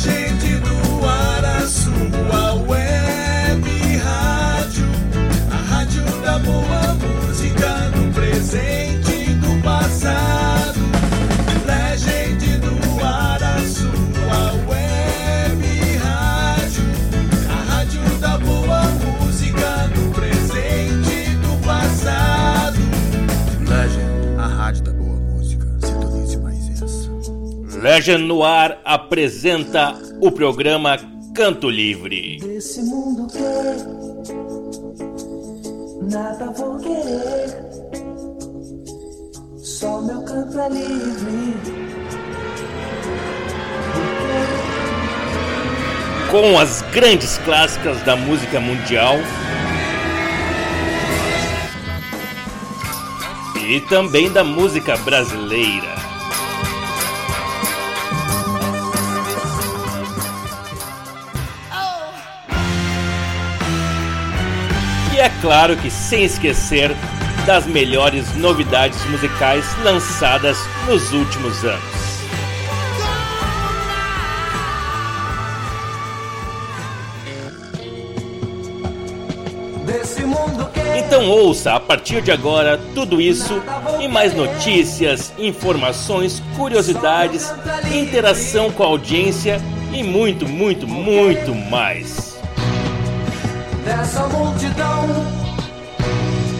[0.00, 0.29] She
[27.90, 30.96] Legend no Ar apresenta o programa
[31.34, 32.38] Canto Livre.
[32.38, 33.40] Desse mundo que
[36.14, 37.48] nada vou querer,
[39.56, 41.56] só meu canto é livre.
[46.30, 49.16] Com as grandes clássicas da música mundial.
[53.68, 55.99] E também da música brasileira.
[65.20, 66.96] É claro que sem esquecer
[67.46, 72.00] das melhores novidades musicais lançadas nos últimos anos.
[80.96, 83.60] Então ouça a partir de agora tudo isso
[84.00, 87.52] e mais notícias, informações, curiosidades,
[87.92, 89.60] interação com a audiência
[89.92, 92.29] e muito, muito, muito mais
[93.90, 95.08] dessa multidão.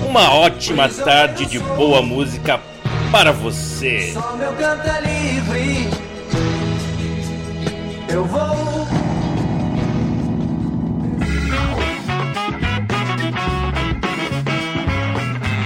[0.09, 2.61] Uma ótima tarde de boa música
[3.13, 4.11] para você.
[4.13, 5.91] Só meu canto é livre.
[8.13, 8.89] Eu vou.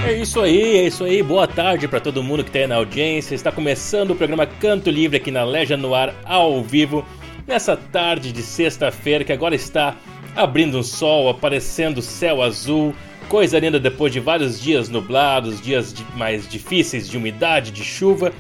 [0.07, 1.23] É isso aí, é isso aí.
[1.23, 3.35] Boa tarde para todo mundo que está aí na audiência.
[3.35, 7.07] Está começando o programa Canto Livre aqui na Legia no Ar ao vivo.
[7.47, 9.97] Nessa tarde de sexta-feira que agora está
[10.35, 12.95] abrindo um sol, aparecendo céu azul,
[13.29, 18.33] coisa linda depois de vários dias nublados, dias mais difíceis de umidade, de chuva.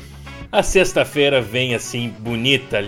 [0.50, 2.84] A sexta-feira vem assim bonita,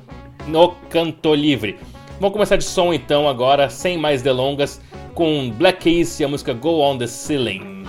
[0.47, 1.79] no Canto Livre.
[2.23, 4.81] Vamos começar de som então agora, sem mais delongas,
[5.13, 7.82] com Black Keys e a música Go On The Ceiling.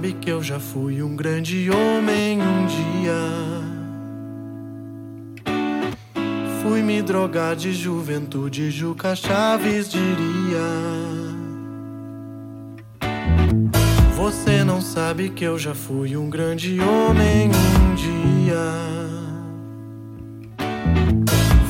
[0.00, 3.12] Sabe que eu já fui um grande homem um dia.
[6.62, 10.58] Fui me drogar de juventude, Juca Chaves diria.
[14.16, 18.72] Você não sabe que eu já fui um grande homem um dia.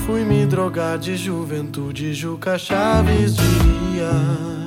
[0.06, 4.59] Fui me drogar de juventude, Juca Chaves diria.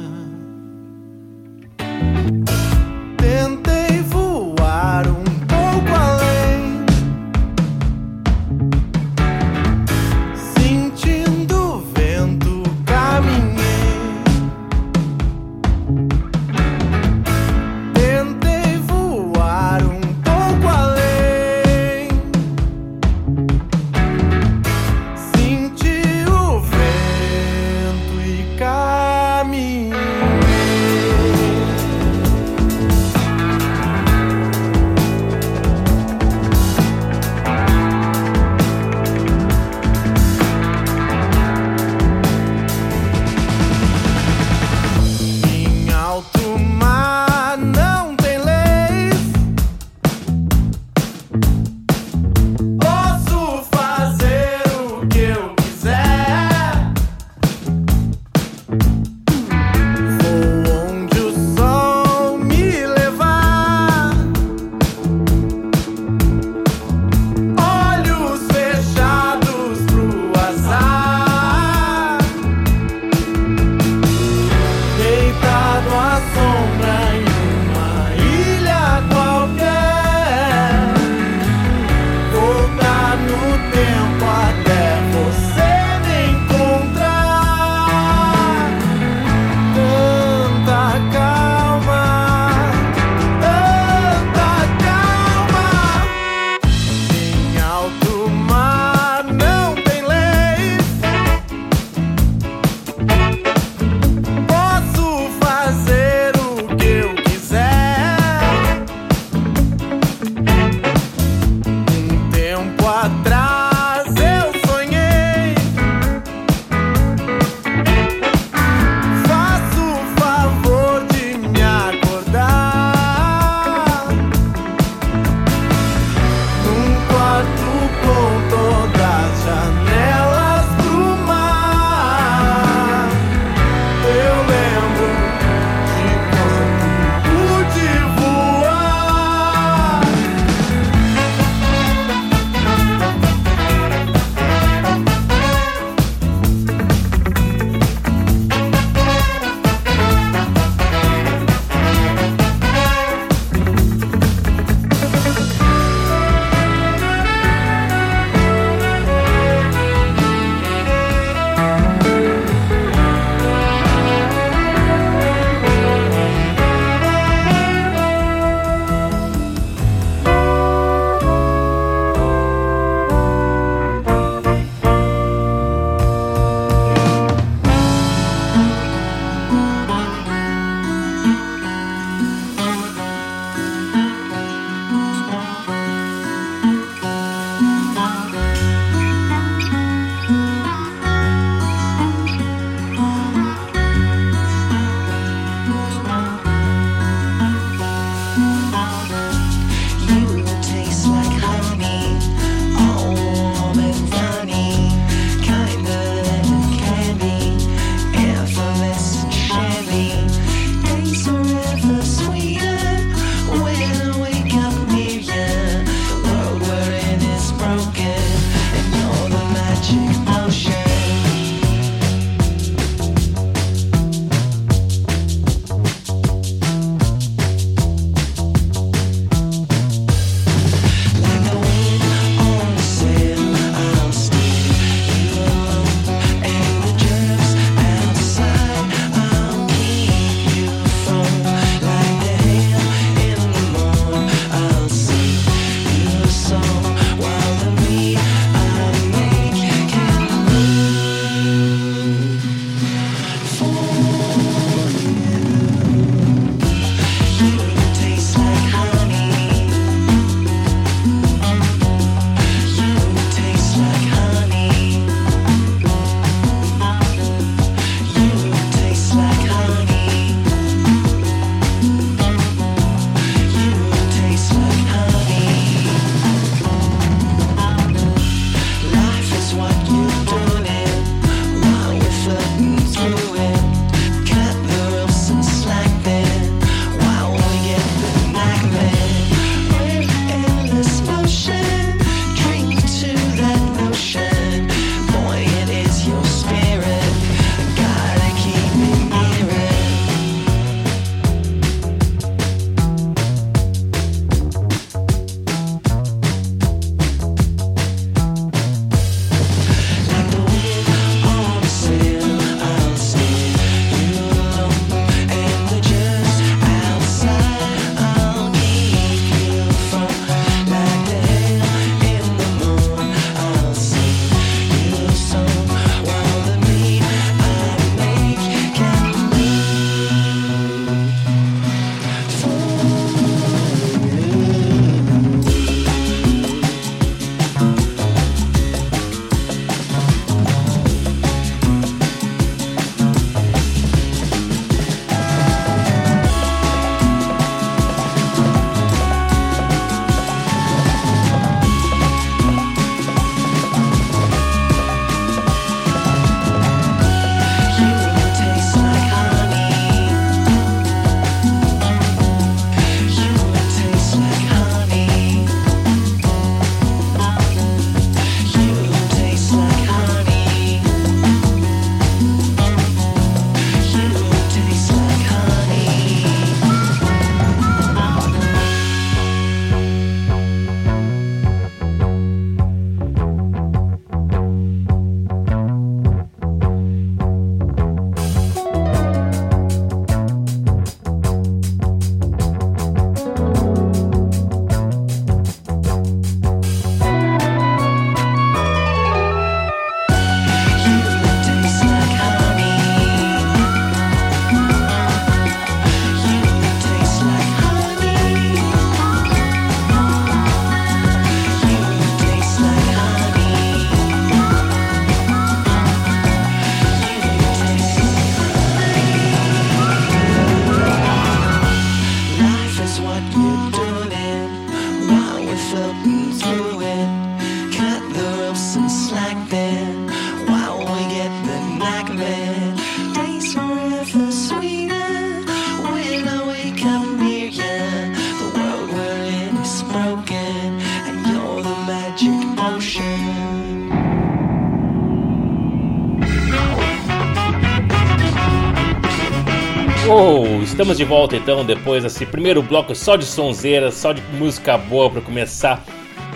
[450.16, 454.78] Oh, estamos de volta então, depois desse primeiro bloco só de sonzeira, só de música
[454.78, 455.84] boa para começar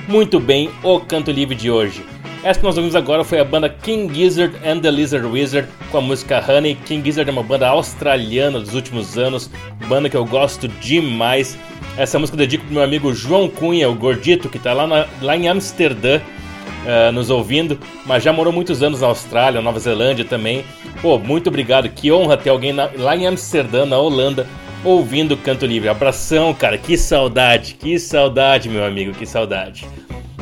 [0.08, 2.04] muito bem o canto livre de hoje.
[2.44, 6.00] Essa que nós ouvimos agora foi a banda King Gizzard and the Lizard Wizard com
[6.00, 6.74] a música Honey.
[6.74, 9.48] King Gizzard é uma banda australiana dos últimos anos,
[9.88, 11.56] banda que eu gosto demais.
[11.96, 15.06] Essa música eu dedico pro meu amigo João Cunha, o gordito, que está lá, na,
[15.22, 16.20] lá em Amsterdã,
[16.88, 20.64] uh, nos ouvindo, mas já morou muitos anos na Austrália, Nova Zelândia também.
[21.02, 24.48] Pô, muito obrigado, que honra ter alguém na, lá em Amsterdã, na Holanda,
[24.84, 25.90] ouvindo o Canto Livre.
[25.90, 29.86] Abração, cara, que saudade, que saudade, meu amigo, que saudade.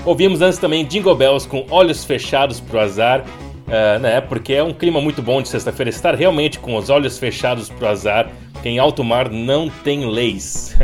[0.06, 4.22] Ouvimos antes também Jingle Bells com Olhos Fechados pro Azar, uh, né?
[4.22, 7.88] Porque é um clima muito bom de sexta-feira estar realmente com os olhos fechados pro
[7.88, 8.30] azar,
[8.62, 10.76] que em alto mar não tem leis.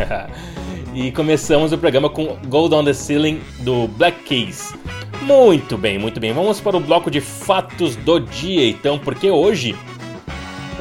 [0.94, 4.74] e começamos o programa com Gold on the Ceiling do Black Keys.
[5.22, 6.34] Muito bem, muito bem.
[6.34, 9.76] Vamos para o bloco de fatos do dia, então, porque hoje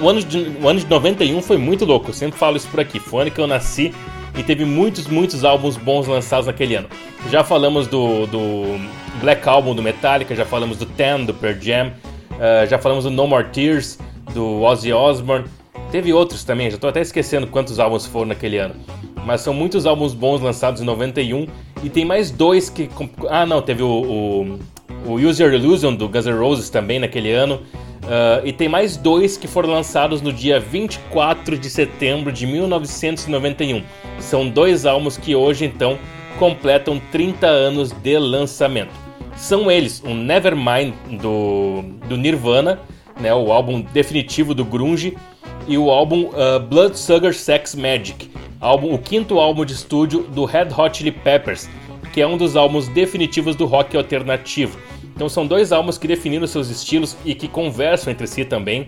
[0.00, 2.09] o ano de, o ano de 91 foi muito louco.
[2.09, 2.99] Eu sempre falo isso por aqui.
[2.99, 3.94] Foi o ano que eu nasci
[4.37, 6.88] e teve muitos, muitos álbuns bons lançados naquele ano.
[7.30, 8.80] Já falamos do, do
[9.20, 13.11] Black Album do Metallica, já falamos do Ten do Pearl Jam, uh, já falamos do
[13.11, 13.99] No More Tears
[14.32, 15.44] do Ozzy Osbourne.
[15.90, 18.75] Teve outros também, já estou até esquecendo quantos álbuns foram naquele ano.
[19.26, 21.47] Mas são muitos álbuns bons lançados em 91
[21.83, 22.89] e tem mais dois que.
[23.29, 24.59] Ah, não, teve o, o,
[25.07, 27.61] o Use Your Illusion do Guns N' Roses também naquele ano.
[28.01, 33.83] Uh, e tem mais dois que foram lançados no dia 24 de setembro de 1991.
[34.19, 35.99] São dois álbuns que hoje então
[36.39, 38.91] completam 30 anos de lançamento.
[39.37, 42.81] São eles o Nevermind do, do Nirvana,
[43.21, 45.17] né, o álbum definitivo do grunge,
[45.69, 50.68] e o álbum uh, Bloodsugar Sex Magic, álbum, o quinto álbum de estúdio do Red
[50.77, 51.68] Hot Chili Peppers,
[52.12, 54.79] que é um dos álbuns definitivos do rock alternativo.
[55.14, 58.87] Então são dois álbuns que definiram seus estilos e que conversam entre si também.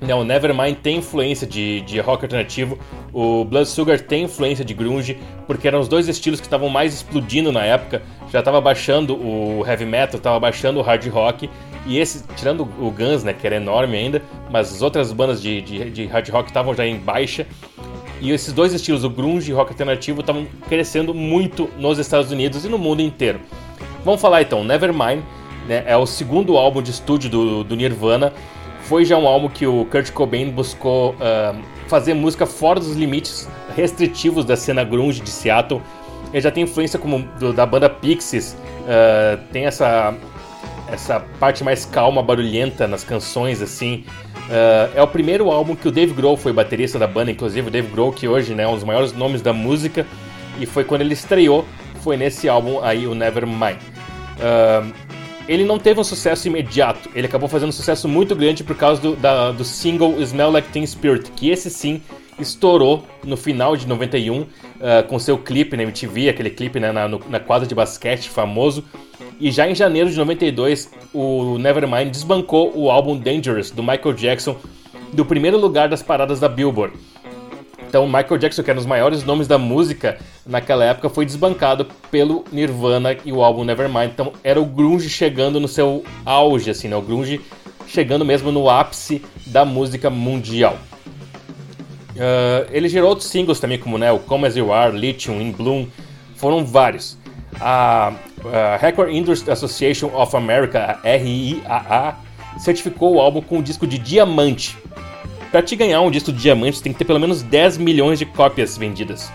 [0.00, 2.76] Né, o Nevermind tem influência de, de rock alternativo,
[3.12, 7.52] o Bloodsugar tem influência de grunge, porque eram os dois estilos que estavam mais explodindo
[7.52, 8.02] na época.
[8.32, 11.48] Já estava baixando o heavy metal, estava baixando o hard rock,
[11.86, 15.62] e esse, tirando o Guns, né, que era enorme ainda, mas as outras bandas de,
[15.62, 17.46] de, de hard rock estavam já em baixa.
[18.22, 22.30] E esses dois estilos, o grunge e o rock alternativo, estavam crescendo muito nos Estados
[22.30, 23.40] Unidos e no mundo inteiro.
[24.04, 25.22] Vamos falar então, Nevermind
[25.66, 25.82] né?
[25.86, 28.32] É o segundo álbum de estúdio do, do, Nirvana.
[28.82, 33.48] Foi já um álbum que o Kurt Cobain buscou uh, fazer música fora dos limites
[33.76, 35.82] restritivos da cena grunge de Seattle.
[36.32, 40.14] Ele já tem influência como do, da banda Pixies, uh, tem essa
[40.88, 44.04] essa parte mais calma, barulhenta nas canções, assim.
[44.48, 47.70] Uh, é o primeiro álbum que o Dave Grohl foi baterista da banda, inclusive o
[47.70, 50.06] Dave Grohl, que hoje né, é um dos maiores nomes da música,
[50.60, 51.64] e foi quando ele estreou,
[52.02, 53.78] foi nesse álbum aí, o Nevermind.
[54.38, 54.92] Uh,
[55.48, 59.00] ele não teve um sucesso imediato, ele acabou fazendo um sucesso muito grande por causa
[59.00, 62.00] do, da, do single Smell Like Teen Spirit, que esse sim
[62.38, 64.46] estourou no final de 91
[64.82, 68.28] uh, com seu clipe na MTV, aquele clipe né, na, no, na quadra de basquete
[68.28, 68.84] famoso.
[69.40, 74.56] E já em janeiro de 92, o Nevermind desbancou o álbum Dangerous do Michael Jackson
[75.12, 76.94] do primeiro lugar das paradas da Billboard.
[77.88, 80.16] Então, Michael Jackson, que era um dos maiores nomes da música
[80.46, 84.10] naquela época, foi desbancado pelo Nirvana e o álbum Nevermind.
[84.10, 86.96] Então, era o grunge chegando no seu auge, assim, né?
[86.96, 87.38] O grunge
[87.86, 90.78] chegando mesmo no ápice da música mundial.
[92.14, 95.52] Uh, ele gerou outros singles também, como né, o Come As You Are, Lithium, In
[95.52, 95.86] Bloom,
[96.36, 97.18] foram vários.
[97.60, 98.12] A,
[98.80, 102.16] Record Industry Association of America, a RIAA,
[102.58, 104.76] certificou o álbum com o disco de diamante
[105.52, 108.18] para te ganhar um disco de diamante, você tem que ter pelo menos 10 milhões
[108.18, 109.30] de cópias vendidas.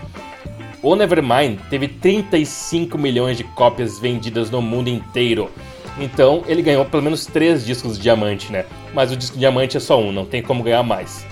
[0.82, 5.48] O Nevermind teve 35 milhões de cópias vendidas no mundo inteiro.
[5.96, 8.64] Então ele ganhou pelo menos 3 discos de diamante, né?
[8.92, 11.24] Mas o disco de diamante é só um, não tem como ganhar mais.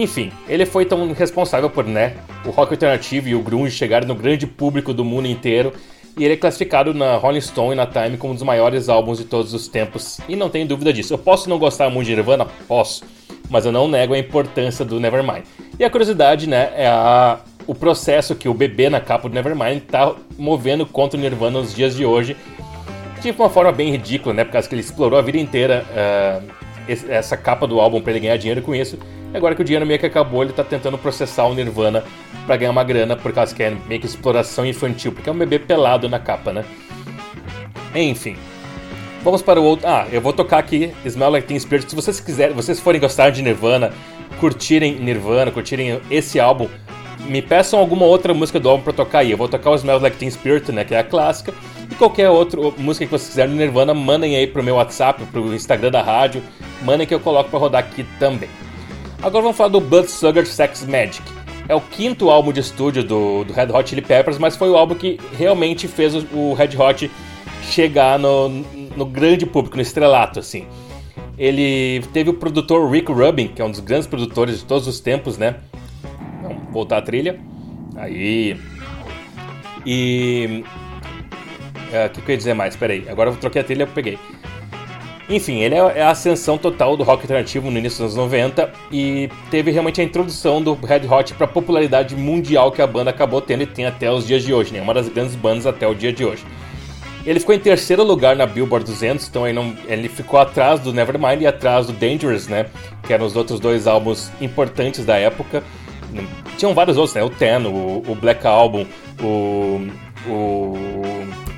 [0.00, 4.14] Enfim, ele foi tão responsável por, né, o rock alternativo e o grunge chegarem no
[4.14, 5.72] grande público do mundo inteiro,
[6.16, 9.18] e ele é classificado na Rolling Stone e na Time como um dos maiores álbuns
[9.18, 11.14] de todos os tempos, e não tenho dúvida disso.
[11.14, 12.46] Eu posso não gostar muito de Nirvana?
[12.66, 13.04] Posso
[13.50, 15.44] mas eu não nego a importância do Nevermind.
[15.78, 19.78] E a curiosidade, né, é a, o processo que o bebê na capa do Nevermind
[19.78, 22.36] está movendo contra o Nirvana nos dias de hoje,
[23.20, 26.58] de uma forma bem ridícula, né, por causa que ele explorou a vida inteira uh,
[27.08, 28.98] essa capa do álbum para ele ganhar dinheiro com isso.
[29.34, 32.02] Agora que o dinheiro meio que acabou, ele está tentando processar o Nirvana
[32.46, 35.36] para ganhar uma grana, por causa que é meio que exploração infantil, porque é um
[35.36, 36.64] bebê pelado na capa, né?
[37.94, 38.36] Enfim,
[39.22, 39.86] Vamos para o outro.
[39.86, 41.90] Ah, eu vou tocar aqui Smell Like Teen Spirit.
[41.90, 43.92] Se vocês quiserem, vocês forem gostar de Nirvana,
[44.38, 46.68] curtirem Nirvana, curtirem esse álbum,
[47.26, 49.30] me peçam alguma outra música do álbum para tocar aí.
[49.32, 51.52] Eu vou tocar o Smell Like Teen Spirit, né, que é a clássica.
[51.90, 55.52] E qualquer outra música que vocês quiserem do Nirvana, mandem aí pro meu WhatsApp, pro
[55.52, 56.42] Instagram da rádio.
[56.82, 58.48] Mandem que eu coloco para rodar aqui também.
[59.20, 61.22] Agora vamos falar do Bloodsugar Sex Magic.
[61.68, 64.76] É o quinto álbum de estúdio do, do Red Hot Chili Peppers, mas foi o
[64.76, 67.10] álbum que realmente fez o, o Red Hot
[67.64, 70.66] chegar no, no grande público, no estrelato, assim.
[71.36, 75.00] Ele teve o produtor Rick Rubin, que é um dos grandes produtores de todos os
[75.00, 75.56] tempos, né?
[76.42, 77.38] Vamos voltar a trilha.
[77.96, 78.56] Aí.
[79.84, 80.64] E.
[81.92, 82.76] É, o que, que eu ia dizer mais?
[82.76, 84.18] Peraí, agora eu troquei a trilha e peguei.
[85.28, 89.28] Enfim, ele é a ascensão total do rock alternativo no início dos anos 90 e
[89.50, 93.42] teve realmente a introdução do Red Hot para a popularidade mundial que a banda acabou
[93.42, 94.80] tendo e tem até os dias de hoje, né?
[94.80, 96.46] Uma das grandes bandas até o dia de hoje.
[97.26, 100.94] Ele ficou em terceiro lugar na Billboard 200, então ele, não, ele ficou atrás do
[100.94, 102.64] Nevermind e atrás do Dangerous, né?
[103.02, 105.62] Que eram os outros dois álbuns importantes da época.
[106.56, 107.22] Tinham vários outros, né?
[107.22, 108.86] O Ten, o, o Black Album,
[109.22, 109.88] o,
[110.26, 110.74] o.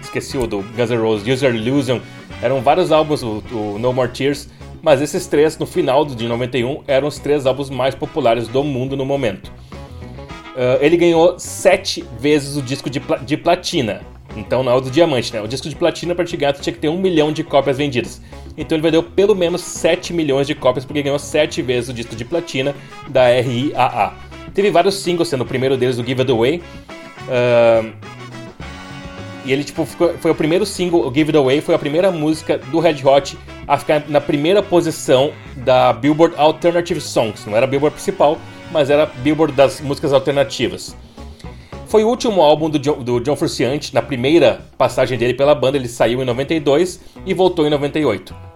[0.02, 2.00] Esqueci o do Guns N' Roses, User Illusion.
[2.42, 3.42] Eram vários álbuns, o,
[3.78, 4.48] No More Tears.
[4.82, 8.96] Mas esses três, no final de 91, eram os três álbuns mais populares do mundo
[8.96, 9.52] no momento.
[10.50, 14.00] Uh, ele ganhou sete vezes o disco de, pla de platina.
[14.36, 15.40] Então não é o do diamante, né?
[15.40, 18.22] O disco de platina para ganhar tinha que ter um milhão de cópias vendidas.
[18.56, 22.16] Então ele vendeu pelo menos 7 milhões de cópias porque ganhou 7 vezes o disco
[22.16, 22.74] de platina
[23.08, 24.14] da RIAA.
[24.54, 26.62] Teve vários singles, sendo o primeiro deles o Give It Away.
[27.28, 27.92] Uh,
[29.44, 32.10] e ele tipo, ficou, foi o primeiro single, o Give It Away, foi a primeira
[32.10, 37.46] música do Red Hot a ficar na primeira posição da Billboard Alternative Songs.
[37.46, 38.38] Não era a Billboard principal,
[38.70, 40.96] mas era a Billboard das músicas alternativas.
[41.86, 43.36] Foi o último álbum do John, do John
[43.92, 48.49] na primeira passagem dele pela banda, ele saiu em 92 e voltou em 98.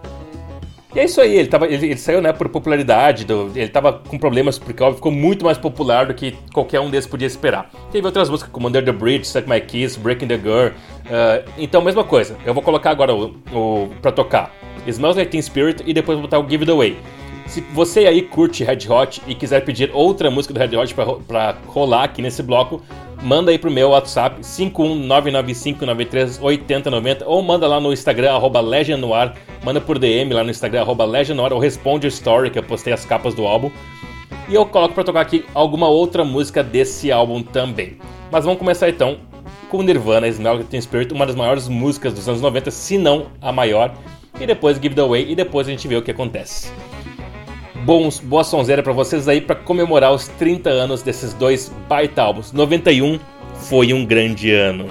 [0.95, 3.91] E é isso aí, ele, tava, ele, ele saiu né, por popularidade, do, ele tava
[3.91, 7.69] com problemas porque óbvio, ficou muito mais popular do que qualquer um desses podia esperar.
[7.91, 10.67] Teve outras músicas como Under the Bridge, Suck My Kiss, Breaking the Girl.
[10.67, 14.55] Uh, então, mesma coisa, eu vou colocar agora o, o pra tocar
[14.87, 16.95] Smells Like Teen Spirit e depois vou botar o Give It Away.
[17.47, 20.95] Se você aí curte Red Hot e quiser pedir outra música do Red Hot
[21.27, 22.81] pra rolar aqui nesse bloco,
[23.21, 30.33] manda aí pro meu WhatsApp 51995938090 ou manda lá no Instagram Legendnoir, manda por DM
[30.33, 33.69] lá no Instagram Legendnoir ou responde o story que eu postei as capas do álbum.
[34.49, 37.99] E eu coloco para tocar aqui alguma outra música desse álbum também.
[38.31, 39.17] Mas vamos começar então
[39.69, 43.51] com Nirvana, Smell Teen Spirit, uma das maiores músicas dos anos 90, se não a
[43.51, 43.93] maior,
[44.39, 46.71] e depois Give It Away e depois a gente vê o que acontece
[47.85, 52.51] bons, boa sonzeira para vocês aí para comemorar os 30 anos desses dois baita álbuns.
[52.51, 53.19] 91
[53.69, 54.87] foi um grande ano.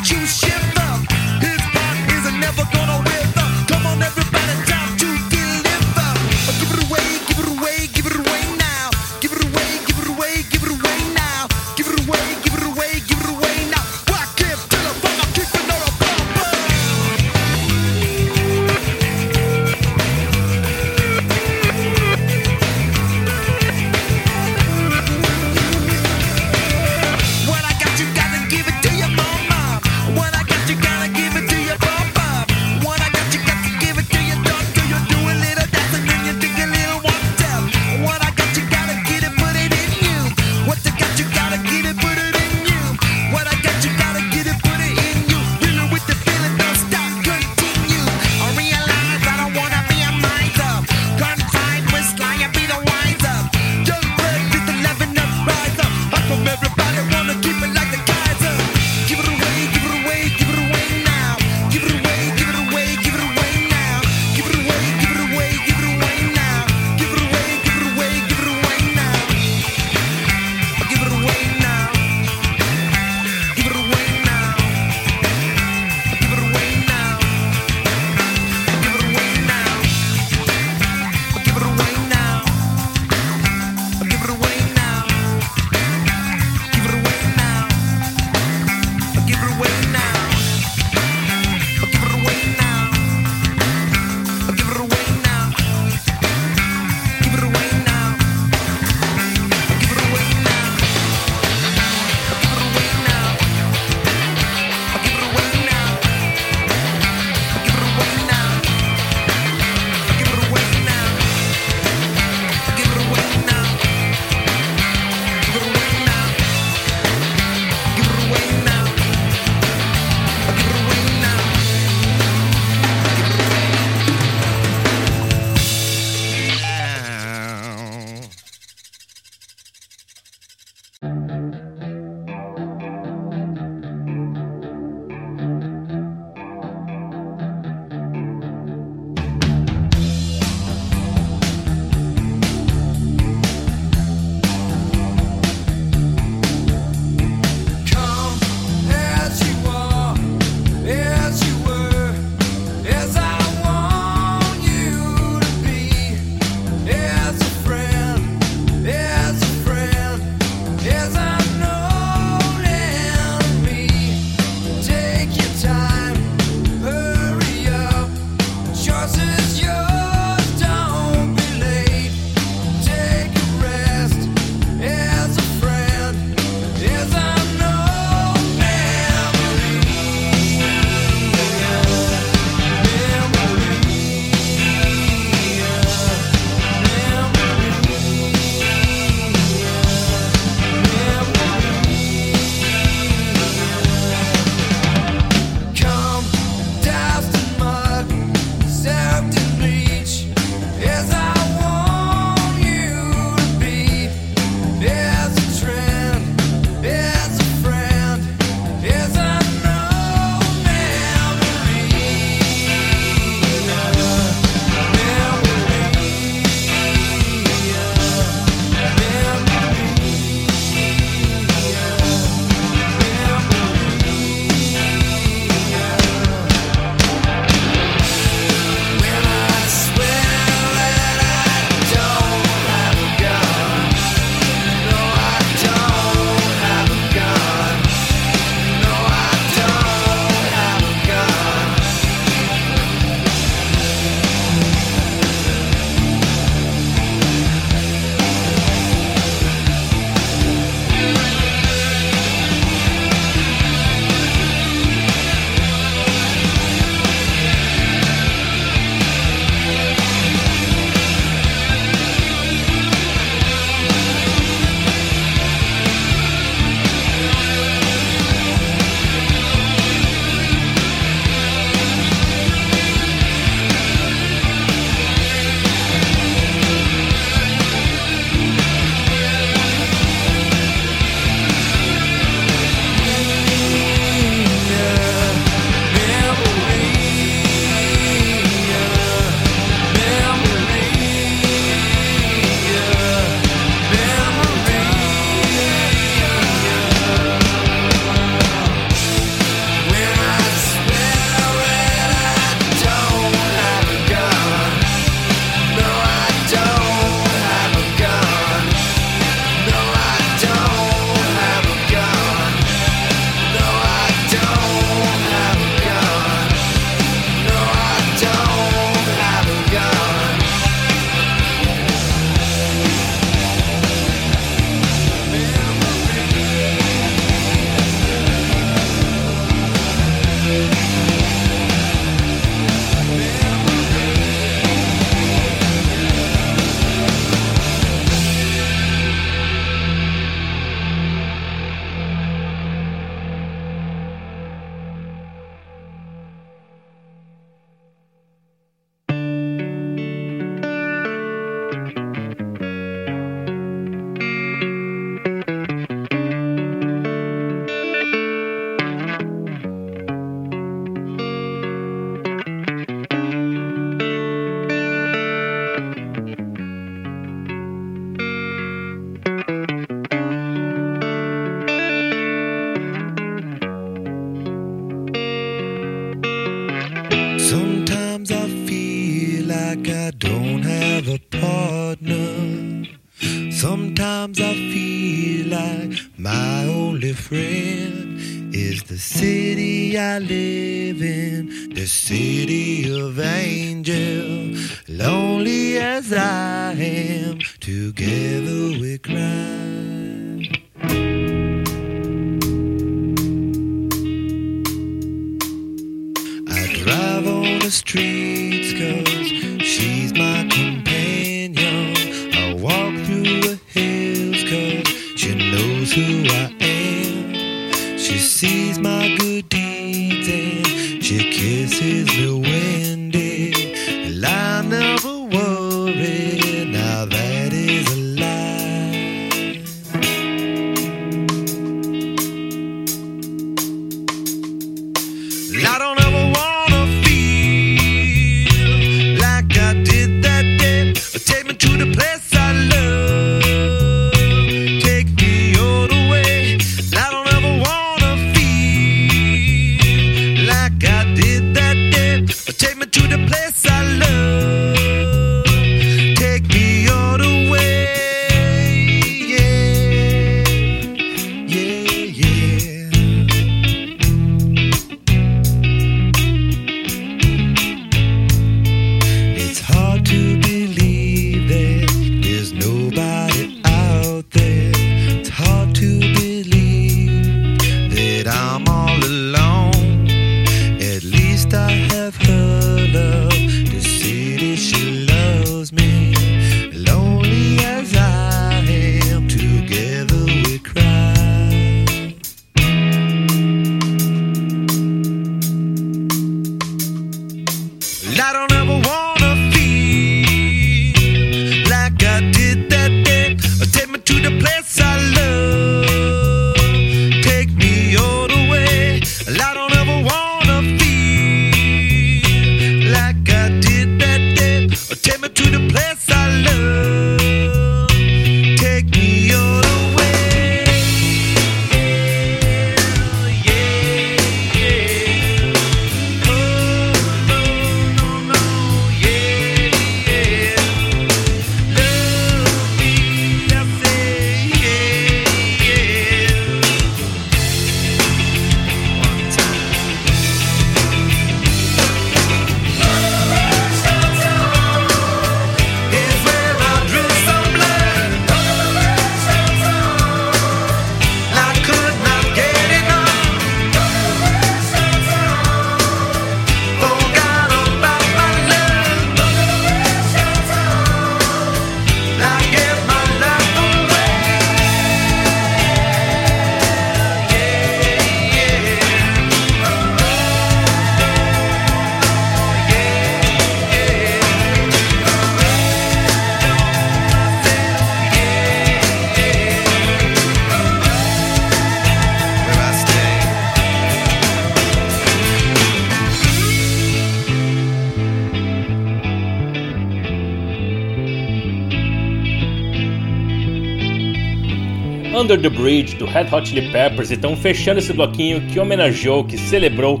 [595.36, 597.10] Under the Bridge do Red Hot Chili Peppers.
[597.10, 600.00] Então, fechando esse bloquinho que homenageou, que celebrou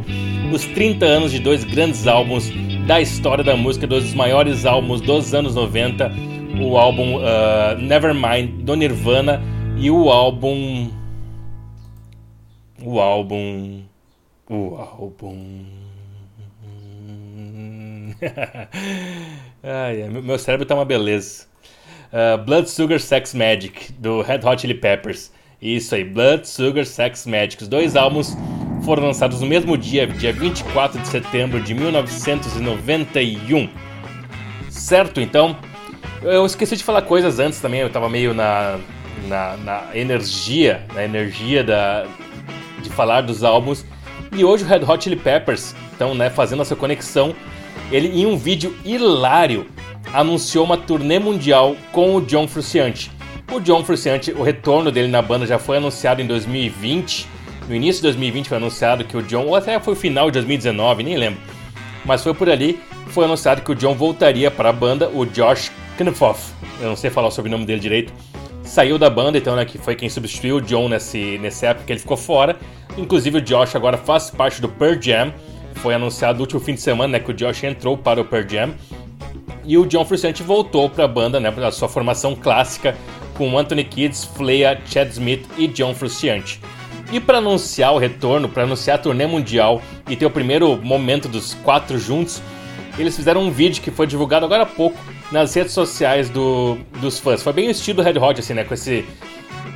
[0.50, 2.50] os 30 anos de dois grandes álbuns
[2.86, 6.10] da história da música, dos maiores álbuns dos anos 90,
[6.58, 9.42] o álbum uh, Nevermind do Nirvana
[9.76, 10.90] e o álbum.
[12.82, 13.82] O álbum.
[14.48, 15.66] O álbum.
[19.62, 21.44] ai, meu cérebro tá uma beleza.
[22.06, 25.32] Uh, Blood Sugar Sex Magic, do Red Hot Chili Peppers.
[25.60, 27.62] Isso aí, Blood Sugar Sex Magic.
[27.62, 28.36] Os dois álbuns
[28.84, 33.68] foram lançados no mesmo dia, dia 24 de setembro de 1991.
[34.68, 35.56] Certo, então?
[36.22, 38.78] Eu esqueci de falar coisas antes também, eu tava meio na,
[39.26, 42.06] na, na energia, na energia da,
[42.82, 43.84] de falar dos álbuns.
[44.32, 47.34] E hoje o Red Hot Chili Peppers, então, né, fazendo essa conexão,
[47.90, 49.66] ele em um vídeo hilário
[50.12, 53.10] anunciou uma turnê mundial com o John Frusciante.
[53.50, 57.28] O John Frusciante, o retorno dele na banda já foi anunciado em 2020.
[57.68, 60.34] No início de 2020 foi anunciado que o John, ou até foi o final de
[60.34, 61.40] 2019, nem lembro.
[62.04, 65.70] Mas foi por ali, foi anunciado que o John voltaria para a banda, o Josh
[65.96, 68.12] Knopf, eu não sei falar o nome dele direito,
[68.62, 72.00] saiu da banda, então, né, que foi quem substituiu o John nesse, nessa época ele
[72.00, 72.56] ficou fora.
[72.98, 75.32] Inclusive o Josh agora faz parte do Pearl Jam,
[75.76, 78.48] foi anunciado no último fim de semana, né, que o Josh entrou para o Pearl
[78.48, 78.74] Jam.
[79.64, 82.96] E o John Frusciante voltou para a banda, né, para a sua formação clássica,
[83.36, 86.60] com Anthony Kids, Flea, Chad Smith e John Frusciante.
[87.12, 91.28] E para anunciar o retorno, para anunciar a turnê mundial e ter o primeiro momento
[91.28, 92.42] dos quatro juntos,
[92.98, 94.98] eles fizeram um vídeo que foi divulgado agora há pouco
[95.30, 97.42] nas redes sociais do, dos fãs.
[97.42, 98.64] Foi bem o estilo Red Hot, assim, né?
[98.64, 99.04] Com esse,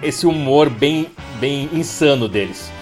[0.02, 1.06] esse humor bem,
[1.38, 2.72] bem insano deles.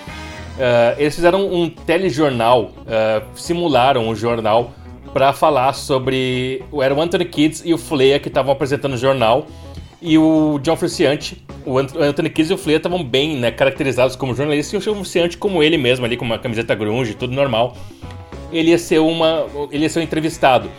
[0.57, 4.73] Uh, eles fizeram um telejornal, uh, simularam um jornal
[5.13, 6.63] para falar sobre.
[6.83, 9.47] Era o Anthony Kids e o Flea que estavam apresentando o jornal.
[10.01, 14.35] E o John Frusciante, o Anthony Kids e o Flea estavam bem né, caracterizados como
[14.35, 17.77] jornalistas e o John Frusciante como ele mesmo, ali com uma camiseta grunge, tudo normal.
[18.53, 20.71] Ele ia ser uma, ele ia ser um entrevistado.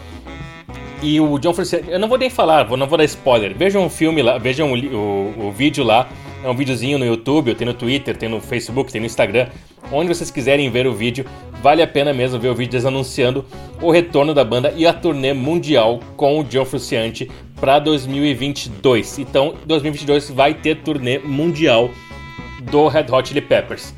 [1.02, 3.56] E o John Frusciante, eu não vou nem falar, não vou dar spoiler.
[3.56, 6.10] Vejam o filme lá, vejam o, o, o vídeo lá.
[6.42, 9.48] É um videozinho no YouTube, tem no Twitter, tem no Facebook, tem no Instagram.
[9.92, 11.26] Onde vocês quiserem ver o vídeo,
[11.62, 13.44] vale a pena mesmo ver o vídeo deles anunciando
[13.82, 17.30] o retorno da banda e a turnê mundial com o John Frusciante
[17.60, 19.20] para 2022.
[19.20, 21.90] Então, 2022 vai ter turnê mundial
[22.64, 23.94] do Red Hot Chili Peppers.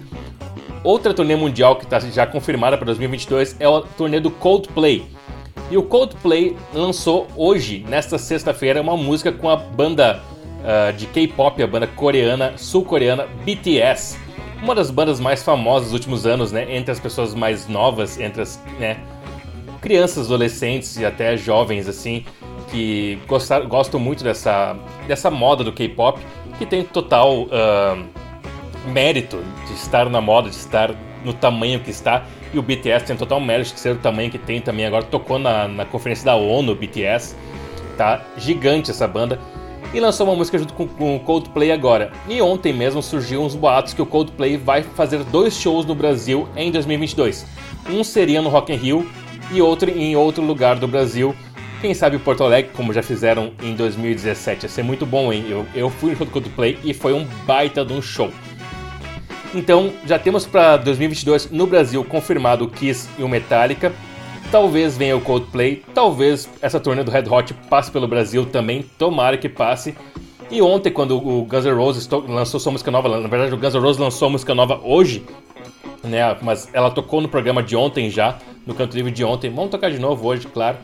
[0.84, 5.06] Outra turnê mundial que está já confirmada para 2022 é a turnê do Coldplay.
[5.70, 10.22] E o Coldplay lançou hoje, nesta sexta-feira, uma música com a banda
[10.62, 14.18] uh, de K-pop, a banda coreana, sul-coreana BTS.
[14.62, 16.76] Uma das bandas mais famosas dos últimos anos, né?
[16.76, 18.98] Entre as pessoas mais novas, entre as né,
[19.82, 22.26] crianças, adolescentes e até jovens, assim,
[22.72, 24.76] que gostar, gostam muito dessa,
[25.08, 26.20] dessa moda do K-pop,
[26.58, 28.04] que tem total uh,
[28.92, 32.24] mérito de estar na moda, de estar no tamanho que está.
[32.54, 34.86] E o BTS tem total mérito de ser o tamanho que tem também.
[34.86, 37.36] Agora tocou na, na conferência da ONU, o BTS.
[37.98, 39.40] Tá gigante essa banda
[39.94, 42.12] e lançou uma música junto com, o Coldplay agora.
[42.28, 46.48] E ontem mesmo surgiu uns boatos que o Coldplay vai fazer dois shows no Brasil
[46.56, 47.46] em 2022.
[47.90, 49.10] Um seria no Rock in Rio
[49.52, 51.36] e outro em outro lugar do Brasil.
[51.82, 54.66] Quem sabe Porto Alegre, como já fizeram em 2017.
[54.66, 55.48] Ia ser muito bom, hein?
[55.50, 58.30] Eu, eu fui no show do Coldplay e foi um baita de um show.
[59.52, 63.92] Então, já temos para 2022 no Brasil confirmado o Kiss e o Metallica.
[64.52, 69.36] Talvez venha o Coldplay, talvez essa turnê do Red Hot passe pelo Brasil também, tomara
[69.36, 69.96] que passe.
[70.52, 73.74] E ontem, quando o Guns N' Roses lançou sua música nova, na verdade o Guns
[73.74, 75.24] N' Roses lançou a música nova hoje,
[76.04, 76.38] né?
[76.44, 79.50] Mas ela tocou no programa de ontem já, no Canto Livre de ontem.
[79.50, 80.78] Vamos tocar de novo hoje, claro.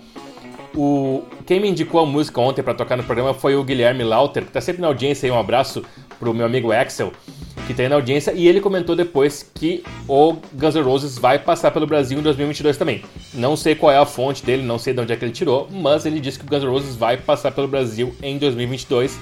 [0.77, 4.45] O, quem me indicou a música ontem para tocar no programa foi o Guilherme Lauter,
[4.45, 5.31] que tá sempre na audiência aí.
[5.31, 5.83] Um abraço
[6.19, 7.11] pro meu amigo Axel
[7.67, 11.69] que tem na audiência, e ele comentou depois que o Guns N' Roses vai passar
[11.69, 13.03] pelo Brasil em 2022 também.
[13.33, 15.67] Não sei qual é a fonte dele, não sei de onde é que ele tirou,
[15.69, 19.19] mas ele disse que o Guns N' Roses vai passar pelo Brasil em 2022.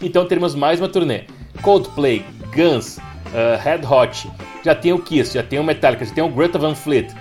[0.00, 1.24] Então teremos mais uma turnê.
[1.62, 2.24] Coldplay,
[2.54, 4.30] Guns, uh, Red Hot,
[4.64, 7.12] já tem o Kiss, já tem o Metallica, já tem o Greta Van Fleet.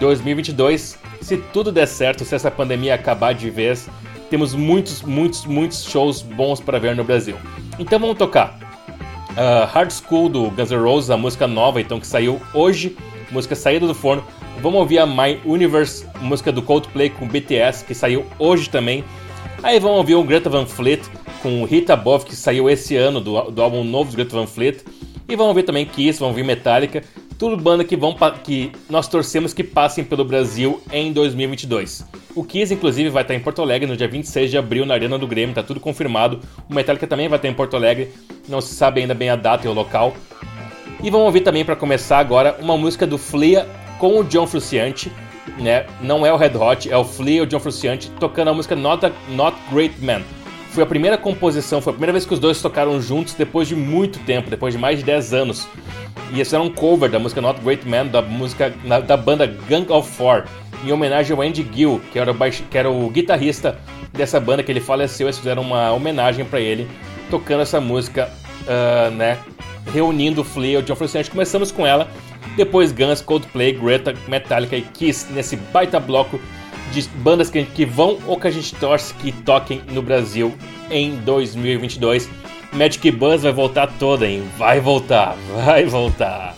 [0.00, 3.88] 2022, se tudo der certo, se essa pandemia acabar de vez,
[4.28, 7.34] temos muitos, muitos, muitos shows bons para ver no Brasil.
[7.78, 8.58] Então vamos tocar
[9.30, 12.94] uh, Hard School do Guns N' Roses, a música nova então que saiu hoje,
[13.30, 14.22] música saída do forno.
[14.60, 19.02] Vamos ouvir a My Universe, música do Coldplay com BTS que saiu hoje também.
[19.62, 21.00] Aí vamos ouvir o Greta Van Fleet
[21.42, 24.84] com Hit Above que saiu esse ano do, do álbum novo do Greta Van Fleet.
[25.26, 27.02] E vamos ver também Kiss, vamos ver Metallica,
[27.44, 32.02] tudo banda que vão que nós torcemos que passem pelo Brasil em 2022.
[32.34, 35.18] O Kiss, inclusive, vai estar em Porto Alegre no dia 26 de abril na Arena
[35.18, 36.40] do Grêmio, tá tudo confirmado.
[36.70, 38.10] O Metallica também vai estar em Porto Alegre,
[38.48, 40.14] não se sabe ainda bem a data e o local.
[41.02, 43.68] E vamos ouvir também para começar agora uma música do Flea
[43.98, 45.12] com o John Frusciante,
[45.58, 45.84] né?
[46.00, 48.74] Não é o Red Hot, é o Flea e o John Frusciante tocando a música
[48.74, 50.22] Not, a, Not Great Man.
[50.74, 53.76] Foi a primeira composição, foi a primeira vez que os dois tocaram juntos depois de
[53.76, 55.68] muito tempo, depois de mais de 10 anos.
[56.32, 58.74] E esse era um cover da música Not Great Man, da música
[59.06, 60.42] da banda Gang of Four,
[60.84, 63.78] em homenagem ao Andy Gill, que era o, que era o guitarrista
[64.12, 65.28] dessa banda que ele faleceu.
[65.28, 66.88] Eles fizeram uma homenagem para ele,
[67.30, 68.28] tocando essa música,
[68.62, 69.38] uh, né?
[69.92, 71.30] Reunindo o Flea e o John Frusciante.
[71.30, 72.08] Começamos com ela,
[72.56, 76.40] depois Guns, Coldplay, Greta, Metallica e Kiss, nesse baita bloco
[76.94, 80.54] de bandas que, que vão ou que a gente torce que toquem no Brasil
[80.90, 82.28] em 2022.
[82.72, 84.42] Magic Buzz vai voltar toda, hein?
[84.56, 86.54] Vai voltar, vai voltar.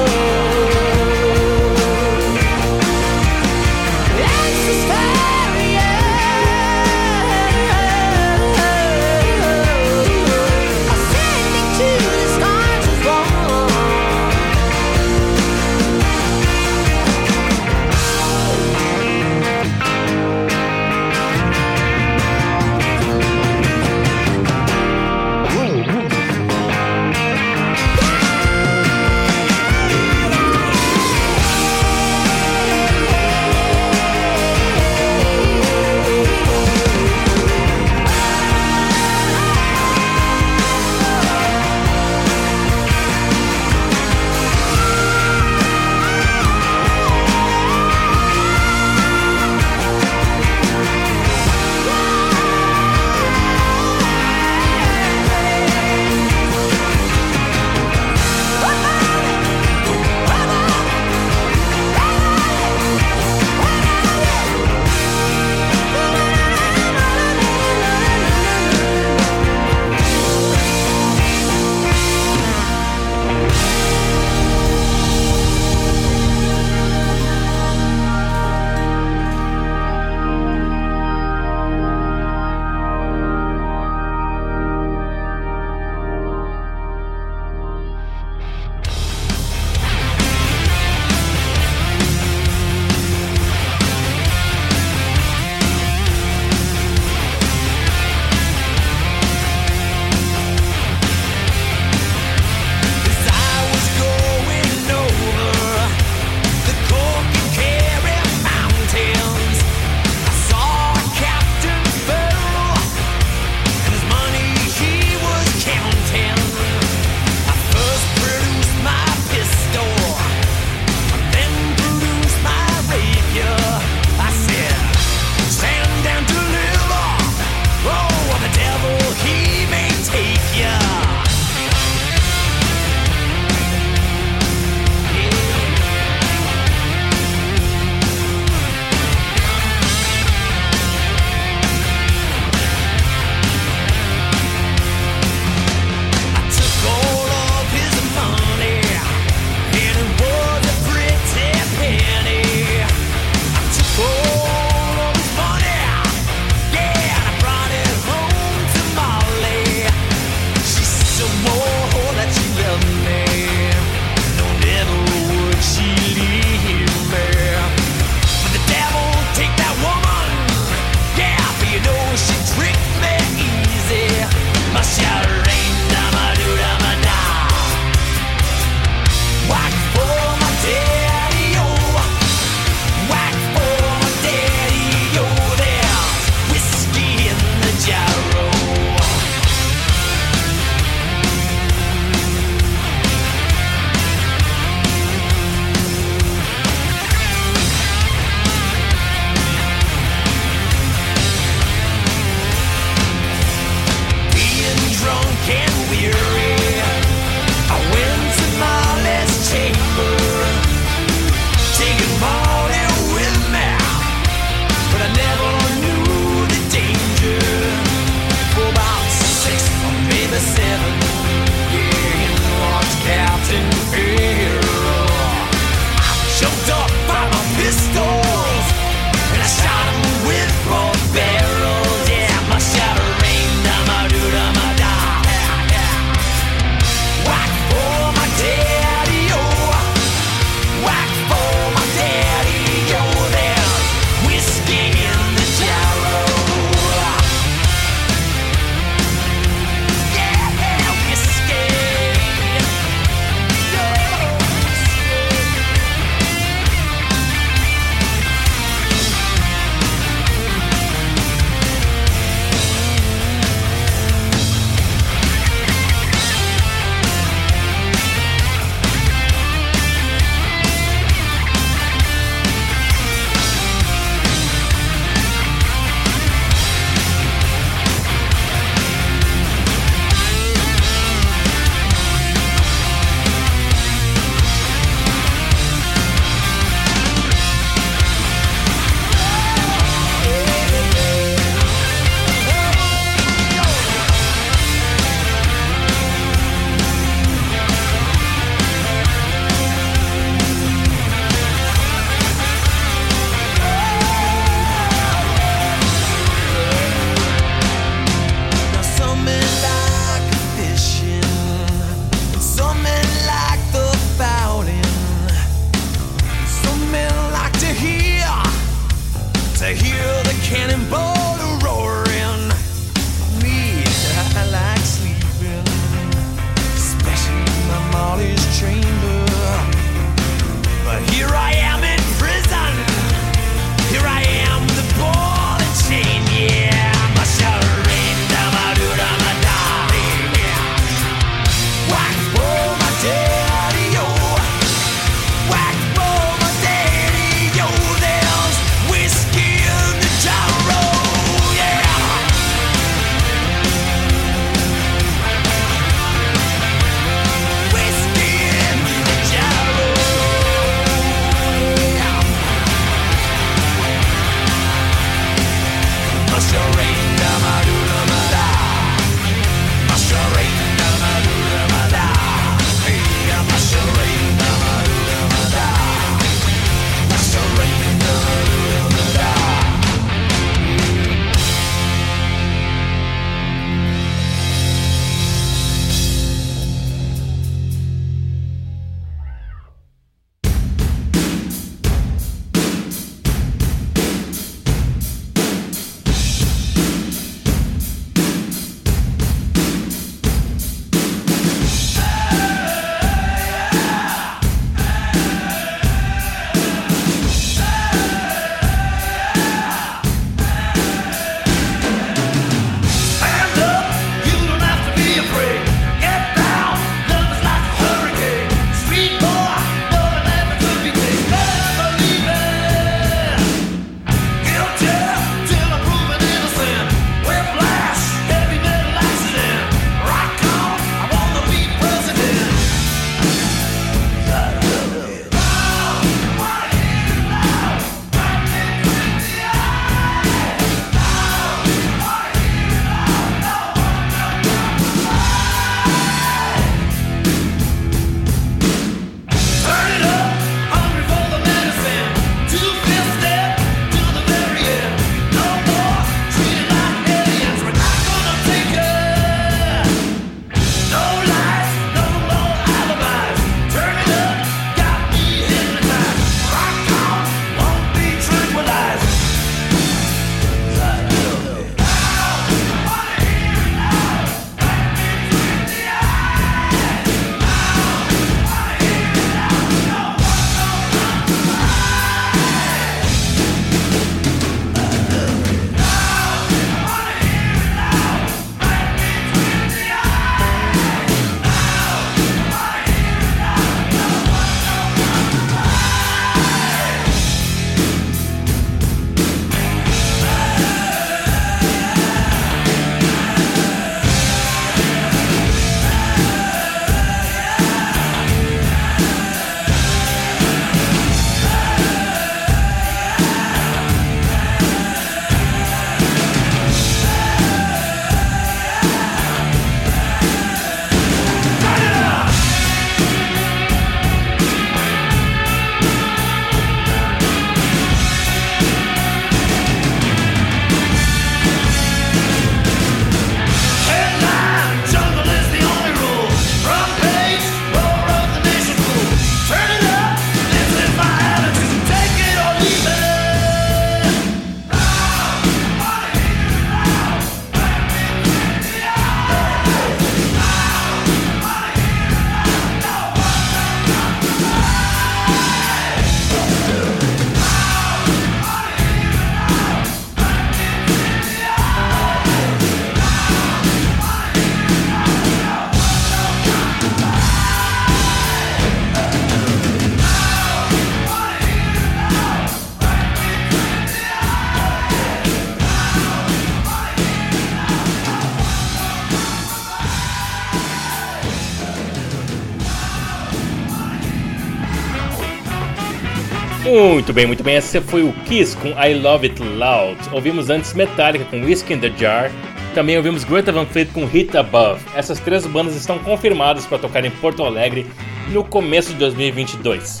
[586.68, 587.56] Muito bem, muito bem.
[587.56, 589.98] Esse foi o Kiss com I Love It Loud.
[590.12, 592.30] Ouvimos antes Metallica com Whiskey in the Jar.
[592.74, 594.78] Também ouvimos Greta Van Fleet com Hit Above.
[594.94, 597.86] Essas três bandas estão confirmadas para tocar em Porto Alegre
[598.28, 600.00] no começo de 2022.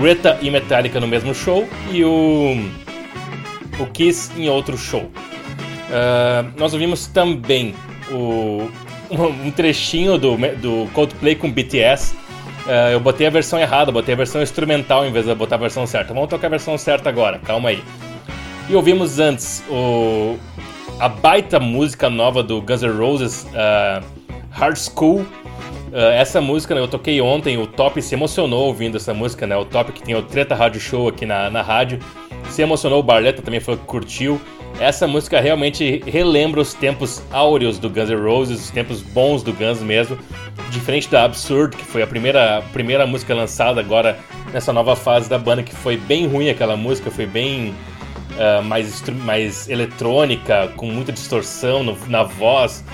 [0.00, 2.56] Greta e Metallica no mesmo show e o,
[3.78, 5.02] o Kiss em outro show.
[5.02, 7.72] Uh, nós ouvimos também
[8.10, 8.68] o,
[9.14, 12.16] um trechinho do, do Coldplay com BTS
[12.66, 15.58] Uh, eu botei a versão errada, botei a versão instrumental em vez de botar a
[15.58, 16.12] versão certa.
[16.12, 17.82] Vamos tocar a versão certa agora, calma aí.
[18.68, 20.36] E ouvimos antes o,
[20.98, 24.04] a baita música nova do Guns N' Roses, uh,
[24.50, 25.20] Hard School.
[25.20, 29.56] Uh, essa música né, eu toquei ontem, o Top se emocionou ouvindo essa música, né?
[29.56, 31.98] O Top que tem o Treta Rádio Show aqui na, na rádio.
[32.50, 34.40] Se emocionou, o Barletta também falou que curtiu.
[34.78, 39.52] Essa música realmente relembra os tempos áureos do Guns N' Roses, os tempos bons do
[39.52, 40.18] Guns mesmo
[40.70, 44.18] diferente da Absurd, que foi a primeira, primeira música lançada agora
[44.52, 47.74] nessa nova fase da banda, que foi bem ruim aquela música, foi bem
[48.32, 52.84] uh, mais, mais eletrônica, com muita distorção no, na voz.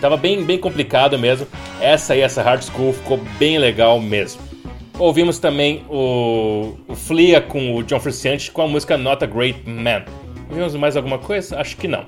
[0.00, 1.46] Tava bem, bem complicado mesmo.
[1.80, 4.40] Essa aí, essa Hard School, ficou bem legal mesmo.
[4.98, 9.68] Ouvimos também o, o Flia com o John Frusciante com a música Not a Great
[9.68, 10.04] Man.
[10.48, 11.58] Ouvimos mais alguma coisa?
[11.58, 12.04] Acho que não.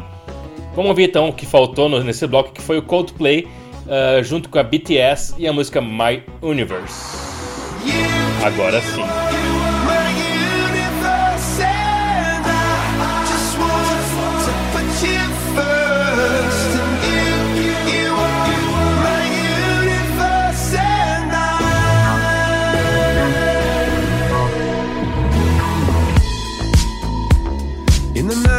[0.75, 3.49] Vamos ouvir então o que faltou nesse bloco, que foi o Coldplay
[3.87, 7.17] uh, junto com a BTS e a música My Universe.
[8.45, 9.03] Agora sim.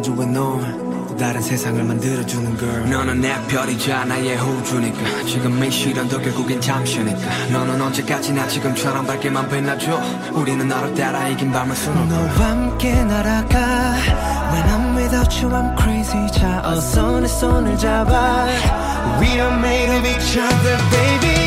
[0.00, 5.24] 우주에 넌또 다른 세상을 만들어주는 걸 너는 내 별이자 나의 호주니까.
[5.26, 7.20] 지금 이 시련도 결국엔 잠시니까.
[7.52, 10.00] 너는 언제까지나 지금처럼 밝게만 빛나줘?
[10.32, 12.06] 우리는 너를 따라 이긴 밤을 수놓고.
[12.06, 13.94] 너와 함께 날아가.
[14.52, 16.26] When I'm without you I'm crazy.
[16.32, 18.46] 자 어서 내 손을 잡아.
[19.20, 21.39] We are made of each other baby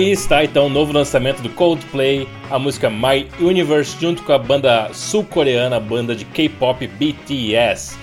[0.00, 4.38] Aí está então o novo lançamento do Coldplay, a música My Universe, junto com a
[4.38, 7.96] banda sul-coreana, a banda de K-pop BTS.
[7.96, 7.98] Uh,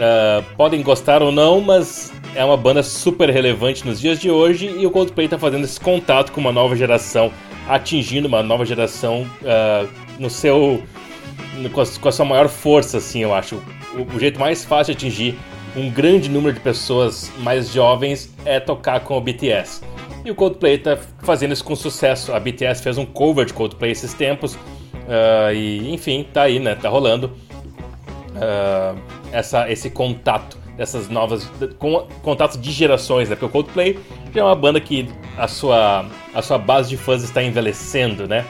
[0.00, 4.76] ah, podem gostar ou não, mas é uma banda super relevante nos dias de hoje
[4.78, 7.32] e o Coldplay está fazendo esse contato com uma nova geração,
[7.68, 9.88] atingindo uma nova geração uh,
[10.20, 10.80] no seu
[11.72, 13.60] com a, com a, sua maior força, assim, eu acho.
[13.96, 15.36] O, o, jeito mais fácil de atingir
[15.74, 19.93] um grande número de pessoas mais jovens é tocar com o BTS.
[20.24, 22.32] E o Coldplay está fazendo isso com sucesso.
[22.32, 24.54] A BTS fez um cover de Coldplay esses tempos.
[24.54, 26.74] Uh, e enfim, tá aí, né?
[26.74, 28.98] Tá rolando uh,
[29.30, 33.36] essa, esse contato dessas novas com, contatos de gerações, né?
[33.36, 33.98] Porque o Coldplay
[34.32, 38.46] já é uma banda que a sua a sua base de fãs está envelhecendo, né?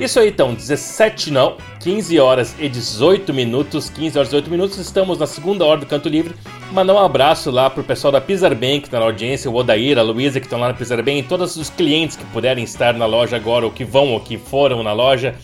[0.00, 4.78] Isso aí então, 17 não, 15 horas e 18 minutos, 15 horas e 18 minutos,
[4.78, 6.34] estamos na segunda hora do Canto Livre.
[6.72, 10.02] Mandar um abraço lá pro pessoal da Pizar que tá na audiência, o Odair, a
[10.02, 13.36] Luísa que estão lá na Pizar e todos os clientes que puderem estar na loja
[13.36, 15.34] agora, ou que vão ou que foram na loja.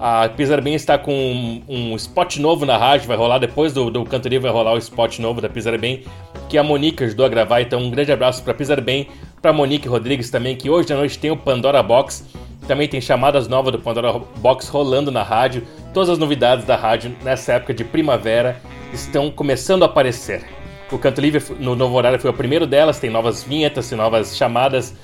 [0.00, 3.90] A Pizar Bem está com um, um, spot novo na rádio, vai rolar depois do,
[3.90, 6.02] do Cantoria, vai rolar o spot novo da Pizar Bem,
[6.48, 7.60] que a Monique ajudou a gravar.
[7.60, 9.08] Então, um grande abraço para Pizar Bem,
[9.42, 12.24] para Monique Rodrigues também, que hoje à noite tem o Pandora Box.
[12.66, 15.64] Também tem chamadas novas do Pandora Box rolando na rádio.
[15.92, 18.56] Todas as novidades da rádio nessa época de primavera
[18.92, 20.44] estão começando a aparecer.
[20.90, 24.36] O Canto Livre no novo horário foi o primeiro delas, tem novas vinhetas e novas
[24.36, 24.94] chamadas.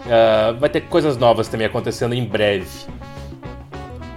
[0.00, 2.66] Uh, vai ter coisas novas também acontecendo em breve.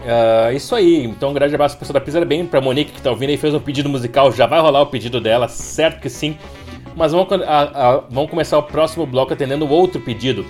[0.07, 3.01] Uh, isso aí, então um grande abraço para pessoal da Pizza Bem, pra Monique que
[3.01, 6.09] tá ouvindo e fez um pedido musical, já vai rolar o pedido dela, certo que
[6.09, 6.37] sim.
[6.95, 10.45] Mas vamos, a, a, vamos começar o próximo bloco atendendo outro pedido.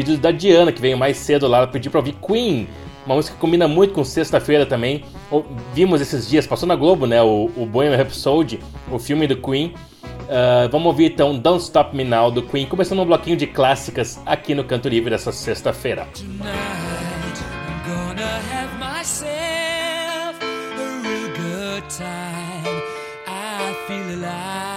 [0.00, 2.66] Pedido da Diana, que veio mais cedo lá, pediu pra ouvir Queen,
[3.04, 5.04] uma música que combina muito com sexta-feira também.
[5.74, 8.60] Vimos esses dias, passou na Globo, né, o, o Bohemian Rhapsody,
[8.90, 9.74] o filme do Queen.
[10.02, 14.18] Uh, vamos ouvir então Don't Stop Me Now do Queen, começando um bloquinho de clássicas
[14.24, 16.08] aqui no Canto Livre dessa sexta-feira.
[23.88, 24.69] time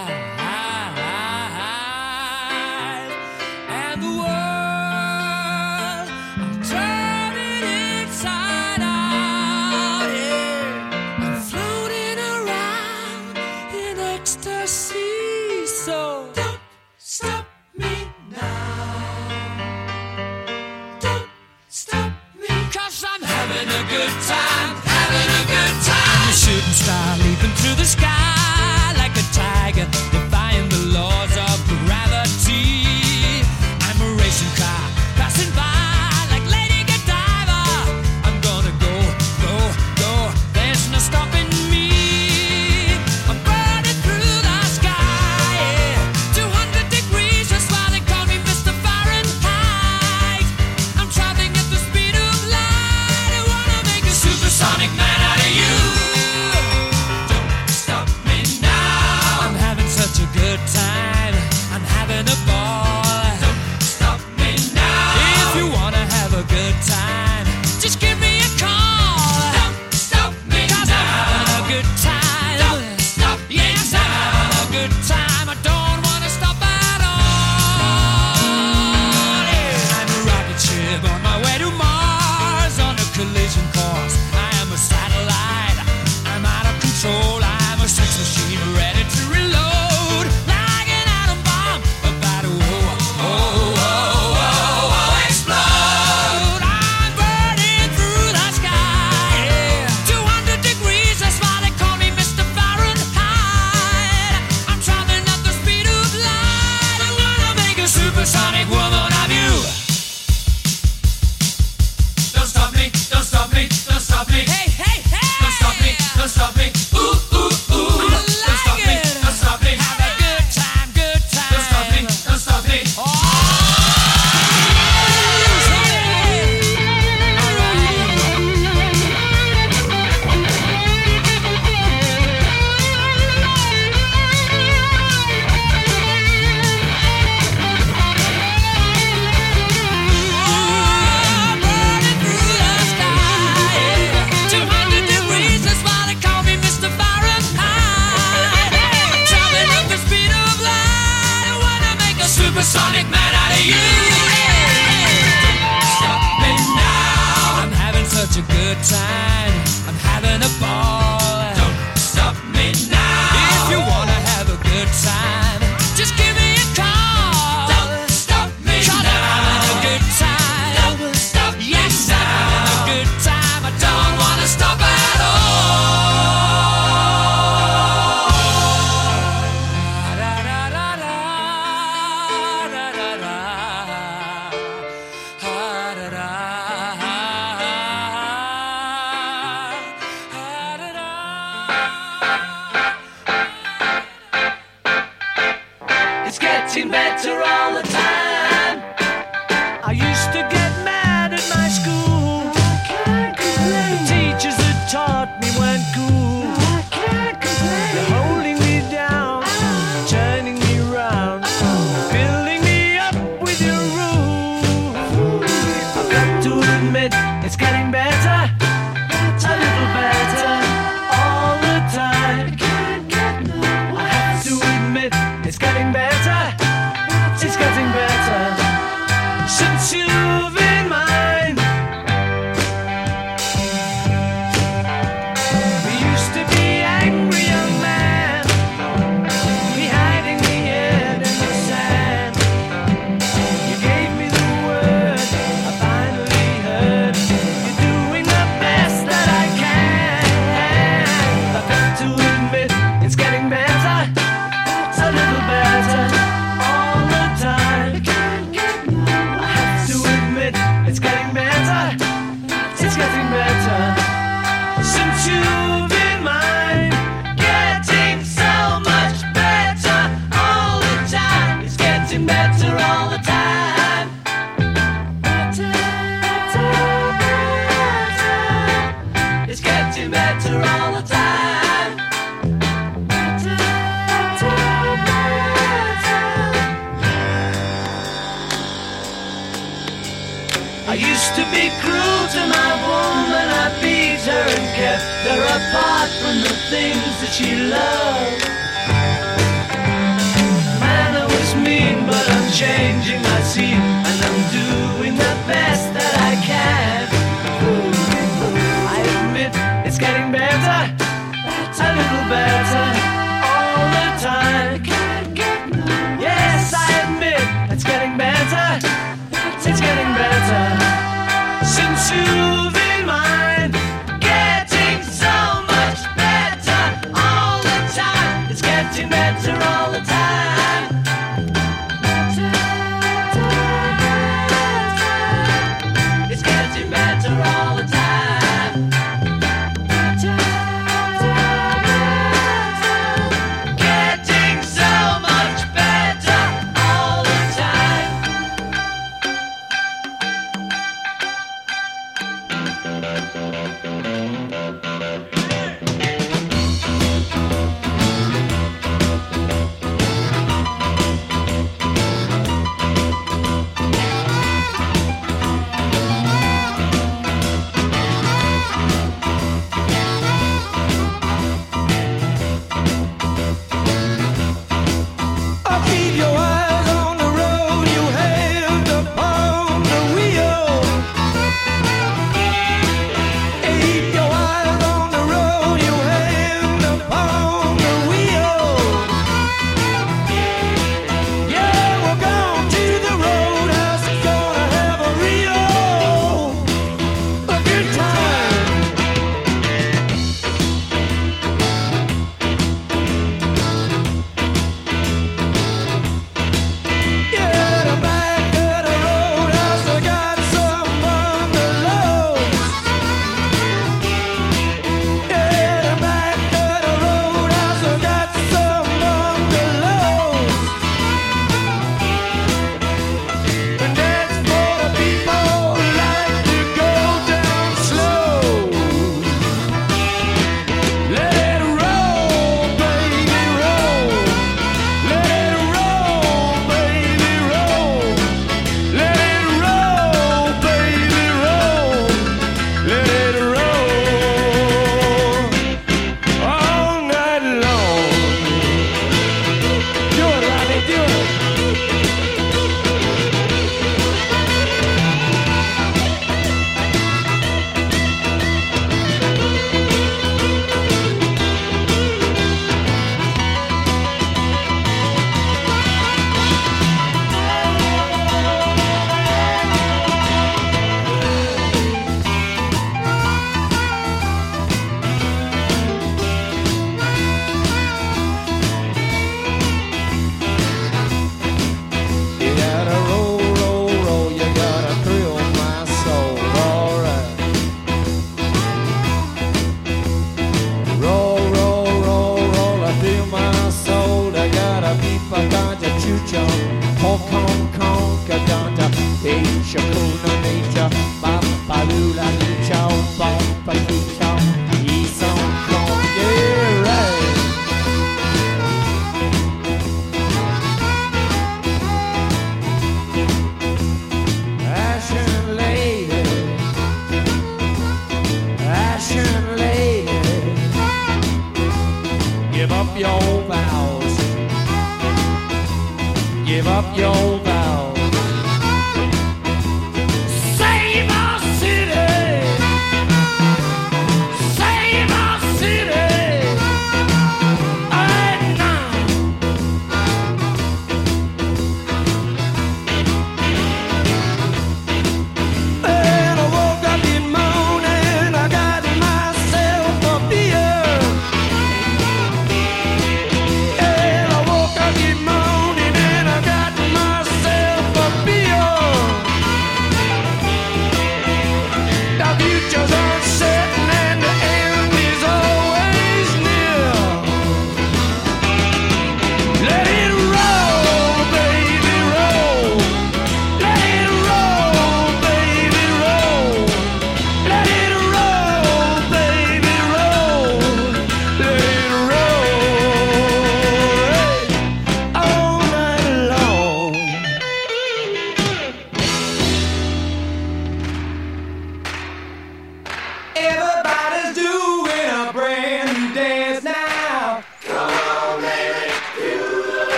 [204.88, 206.23] taught me weren't cool.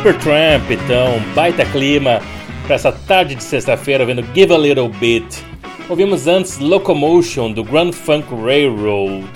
[0.00, 2.22] Supertramp, então, baita clima
[2.64, 5.26] para essa tarde de sexta-feira, ouvindo Give a Little Bit.
[5.90, 9.26] Ouvimos antes Locomotion do Grand Funk Railroad.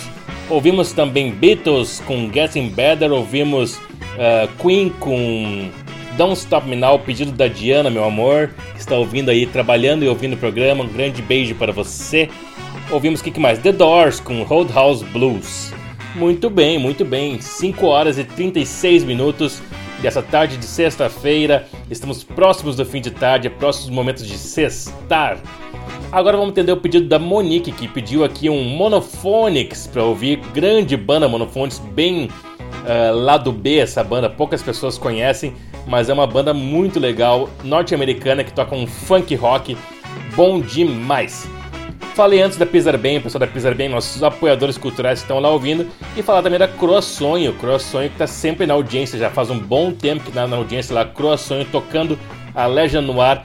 [0.49, 3.13] Ouvimos também Beatles com Getting Better.
[3.13, 5.69] Ouvimos uh, Queen com
[6.17, 10.09] Don't Stop Me Now, pedido da Diana, meu amor, que está ouvindo aí, trabalhando e
[10.09, 10.83] ouvindo o programa.
[10.83, 12.31] Um grande beijo para você.
[12.91, 13.59] Ouvimos o que, que mais?
[13.59, 15.75] The Doors com Roadhouse Blues.
[16.15, 17.39] Muito bem, muito bem.
[17.39, 19.61] 5 horas e 36 minutos
[20.05, 21.67] dessa tarde de sexta-feira.
[21.91, 25.39] Estamos próximos do fim de tarde, próximos momentos de sextar.
[26.13, 30.37] Agora vamos entender o pedido da Monique, que pediu aqui um Monophonics para ouvir.
[30.53, 35.55] Grande banda Monophonics, bem uh, lado B essa banda, poucas pessoas conhecem,
[35.87, 39.75] mas é uma banda muito legal, norte-americana, que toca um funk rock
[40.37, 41.49] bom demais.
[42.15, 45.51] Falei antes da Pisar Bem, o pessoal da Pisar Bem, nossos apoiadores culturais estão lá
[45.51, 45.89] ouvindo.
[46.17, 49.91] E falar também da Croassonho, Croassonho que está sempre na audiência, já faz um bom
[49.91, 52.17] tempo que está na audiência lá, Croassonho tocando
[52.55, 53.45] a Legion no ar.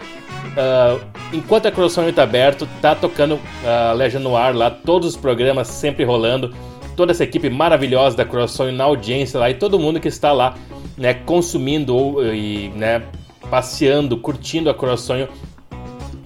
[0.50, 5.18] Uh, enquanto a Croassonho está aberto, tá tocando a Legion no ar lá, todos os
[5.18, 6.54] programas sempre rolando.
[7.00, 10.56] toda essa equipe maravilhosa da Crossonho na audiência lá e todo mundo que está lá,
[10.98, 13.02] né, consumindo e, né,
[13.50, 15.30] passeando, curtindo a Crossonho.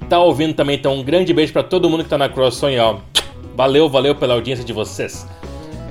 [0.09, 2.97] Tá ouvindo também, então um grande beijo para todo mundo que tá na Crossonho, ó.
[3.55, 5.27] Valeu, valeu pela audiência de vocês.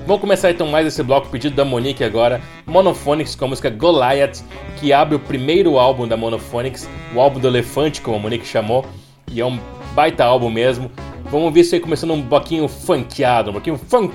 [0.06, 4.43] Vamos começar então mais esse bloco pedido da Monique agora, Monophonics com a música Goliath,
[4.76, 8.84] que abre o primeiro álbum da Monophonics, o álbum do elefante, como a Monique chamou,
[9.30, 9.59] e é um
[9.94, 10.90] baita álbum mesmo.
[11.26, 14.12] Vamos ver isso aí começando um bloquinho funkeado, um bloquinho funk.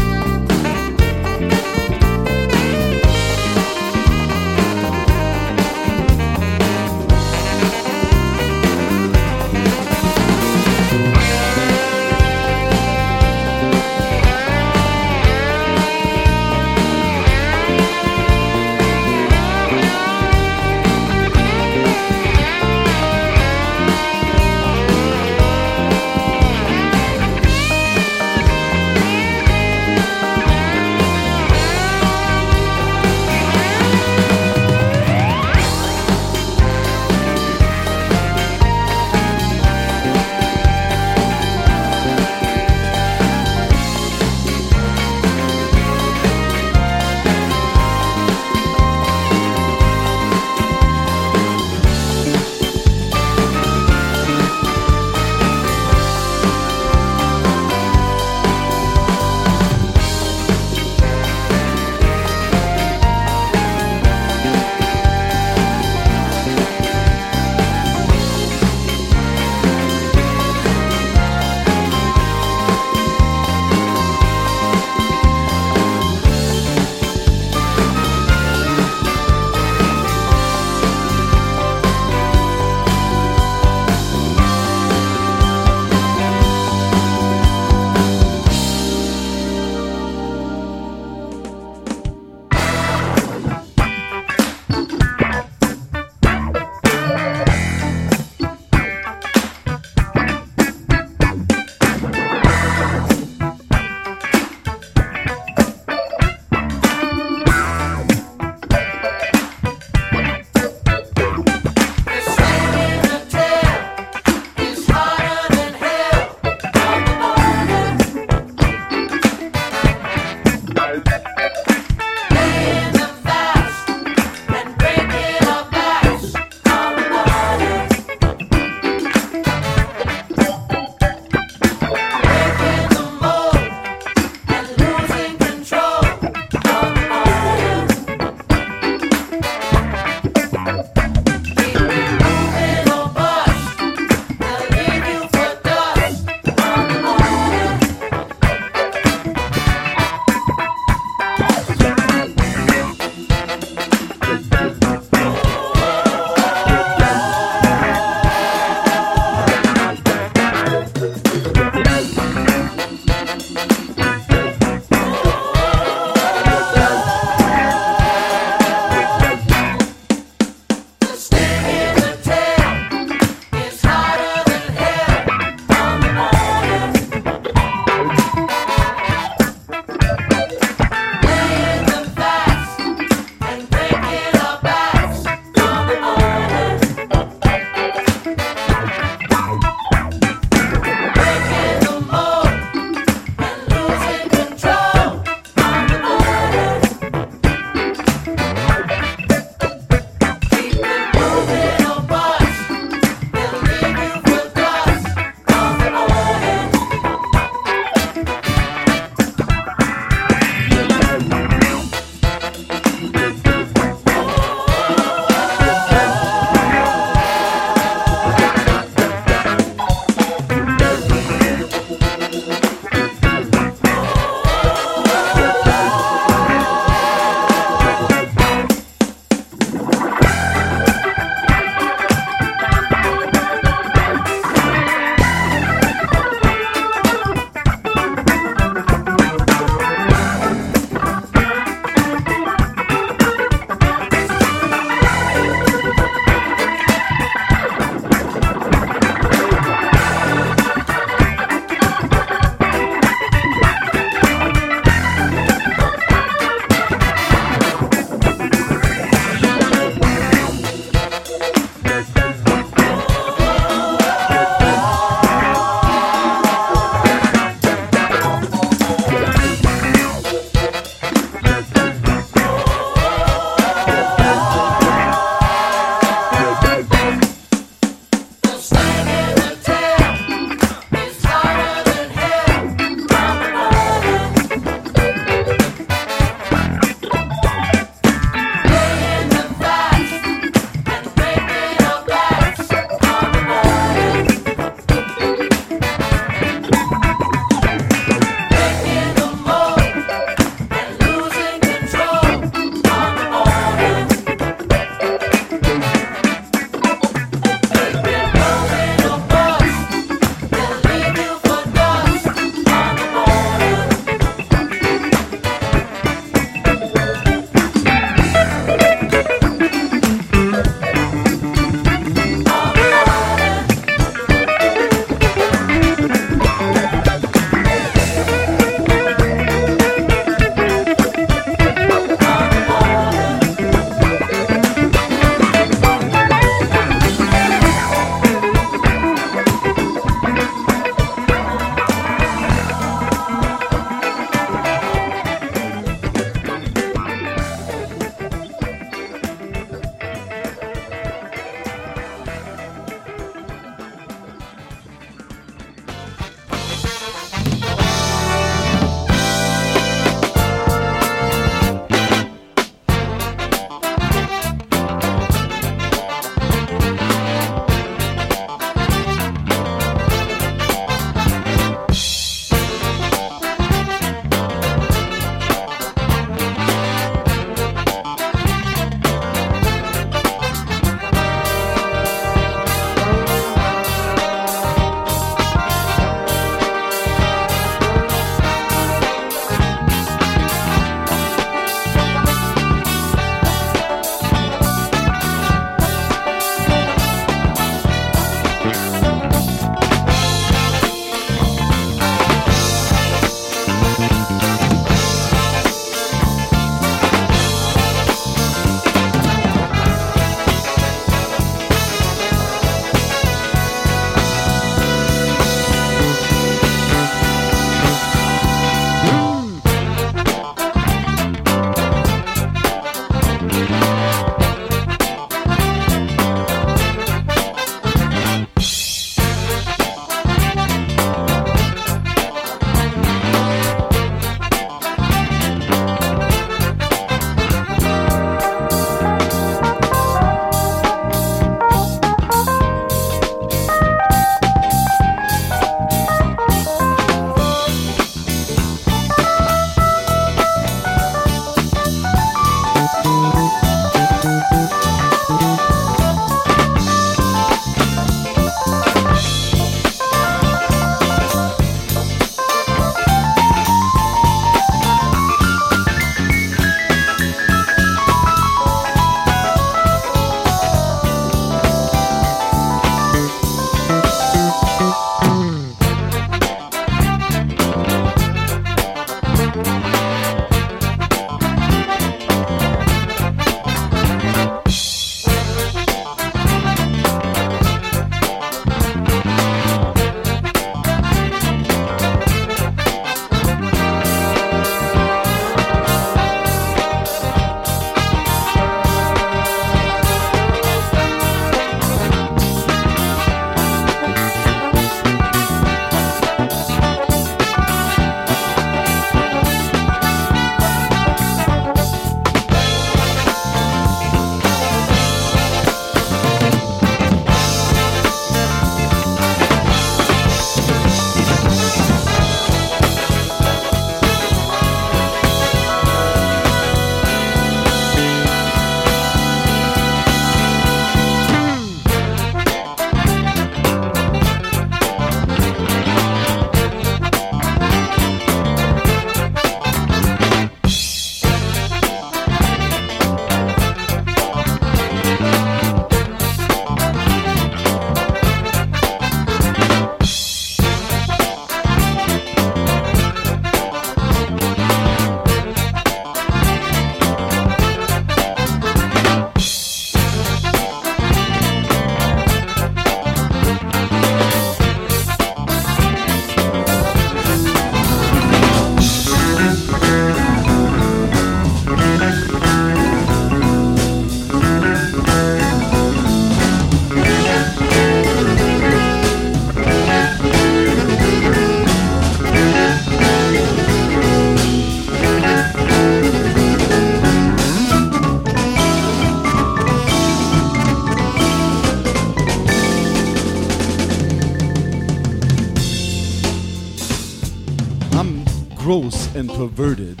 [598.78, 600.00] And perverted.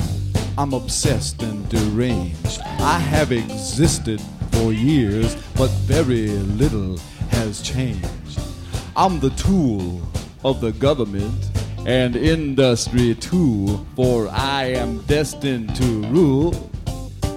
[0.56, 2.60] I'm obsessed and deranged.
[2.78, 4.20] I have existed
[4.52, 6.98] for years, but very little
[7.30, 8.40] has changed.
[8.96, 10.00] I'm the tool
[10.44, 11.50] of the government
[11.86, 16.70] and industry too, for I am destined to rule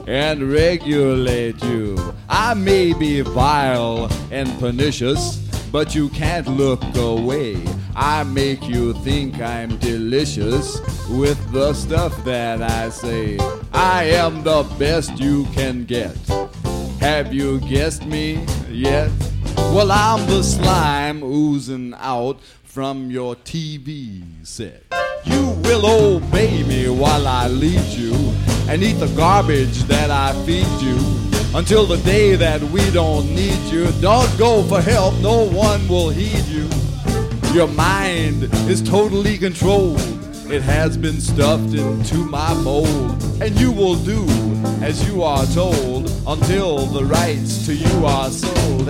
[0.08, 2.14] and regulate you.
[2.30, 5.38] I may be vile and pernicious,
[5.72, 7.56] but you can't look away.
[7.96, 13.38] I make you think I'm delicious with the stuff that I say.
[13.74, 16.16] I am the best you can get.
[17.00, 19.12] Have you guessed me yet?
[19.58, 24.84] Well, I'm the slime oozing out from your TV set.
[25.26, 28.14] You will obey me while I lead you
[28.70, 30.98] and eat the garbage that I feed you
[31.54, 33.92] until the day that we don't need you.
[34.00, 36.81] Don't go for help, no one will heed you.
[37.54, 40.00] Your mind is totally controlled.
[40.50, 44.26] It has been stuffed into my mold, and you will do
[44.82, 48.88] as you are told until the rights to you are sold.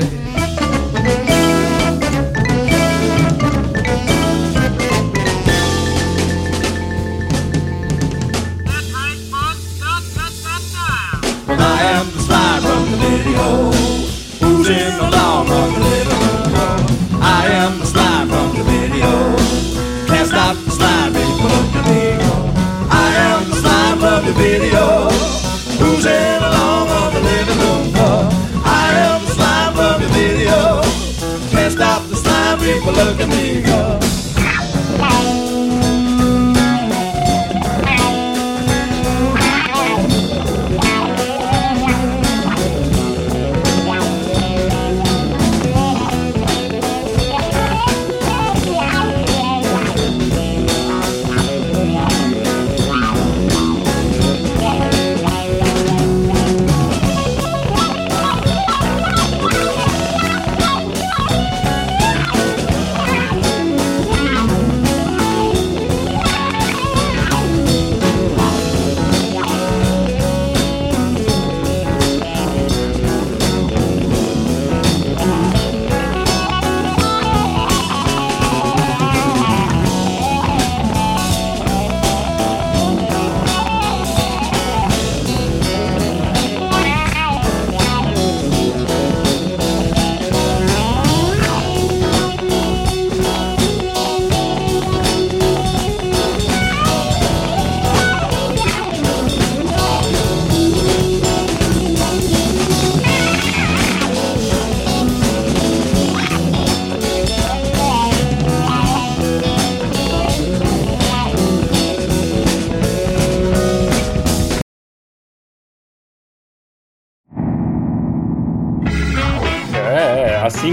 [11.47, 13.71] I am the slime from the video,
[14.47, 16.19] oozing along from the living
[16.53, 17.21] room.
[17.21, 18.10] I am the slime
[20.07, 20.71] can't stop the
[21.75, 22.01] at me.
[22.89, 23.43] I am
[24.25, 25.09] the video,
[27.13, 27.93] the living room.
[28.63, 29.21] I am
[30.01, 30.81] the video,
[31.51, 32.15] can't stop the
[32.59, 33.61] people look at me.
[33.61, 34.10] Go.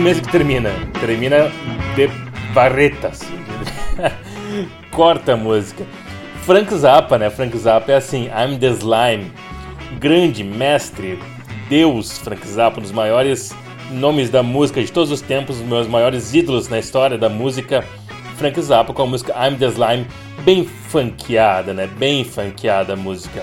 [0.09, 0.71] Mesmo que termina.
[1.01, 1.53] Termina
[1.95, 2.09] de
[2.55, 3.21] barretas.
[4.91, 5.85] Corta a música.
[6.47, 7.29] Frank Zappa, né?
[7.29, 9.31] Frank Zappa é assim, I'm the Slime.
[10.01, 11.19] Grande mestre,
[11.69, 13.55] Deus Frank Zappa, um dos maiores
[13.91, 17.85] nomes da música de todos os tempos, os meus maiores ídolos na história da música.
[18.39, 20.07] Frank Zappa com a música I'm the Slime,
[20.43, 21.87] bem funkeada, né?
[21.87, 23.43] Bem funkeada a música.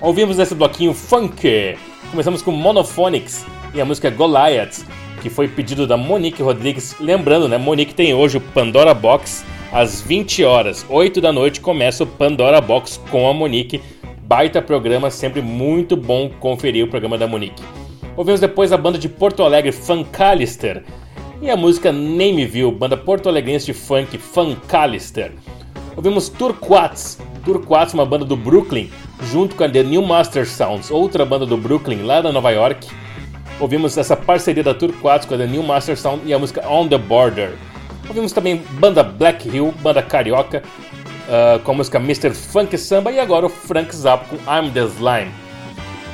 [0.00, 1.76] Ouvimos nesse bloquinho funk.
[2.12, 3.44] Começamos com Monophonics
[3.74, 4.84] e a música Goliath,
[5.24, 6.96] que foi pedido da Monique Rodrigues.
[7.00, 7.56] Lembrando, né?
[7.56, 9.42] Monique tem hoje o Pandora Box
[9.72, 13.80] às 20 horas, 8 da noite começa o Pandora Box com a Monique.
[14.24, 17.62] Baita programa, sempre muito bom conferir o programa da Monique.
[18.14, 20.84] Ouvimos depois a banda de Porto Alegre, Funkalister,
[21.40, 25.32] e a música Nameville, banda porto-alegrense de funk Funkalister.
[25.96, 28.90] Ouvimos Turquats, Turquats, uma banda do Brooklyn,
[29.32, 32.86] junto com a The New Master Sounds, outra banda do Brooklyn, lá da Nova York.
[33.60, 36.88] Ouvimos essa parceria da Turquats com a The New Master Sound e a música On
[36.88, 37.52] The Border.
[38.08, 40.62] Ouvimos também banda Black Hill, banda carioca,
[41.28, 42.34] uh, com a música Mr.
[42.34, 45.30] Funk Samba e agora o Frank Zappa com I'm The Slime.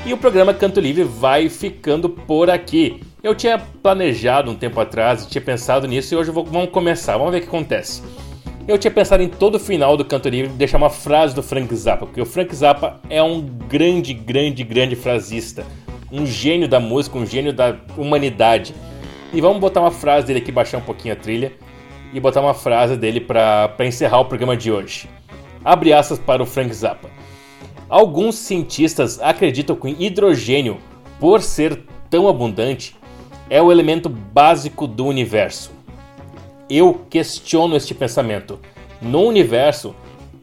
[0.04, 3.02] E o programa Canto Livre vai ficando por aqui.
[3.22, 7.32] Eu tinha planejado um tempo atrás, tinha pensado nisso e hoje vou, vamos começar, vamos
[7.32, 8.02] ver o que acontece.
[8.68, 11.74] Eu tinha pensado em todo o final do Canto Livre deixar uma frase do Frank
[11.74, 15.64] Zappa, porque o Frank Zappa é um grande, grande, grande frasista.
[16.12, 18.74] Um gênio da música, um gênio da humanidade.
[19.32, 21.52] E vamos botar uma frase dele aqui, baixar um pouquinho a trilha
[22.12, 25.08] e botar uma frase dele para encerrar o programa de hoje.
[25.64, 27.08] Abre aspas para o Frank Zappa.
[27.88, 30.78] Alguns cientistas acreditam que hidrogênio,
[31.18, 32.96] por ser tão abundante,
[33.48, 35.72] é o elemento básico do universo.
[36.68, 38.58] Eu questiono este pensamento.
[39.02, 39.94] No universo,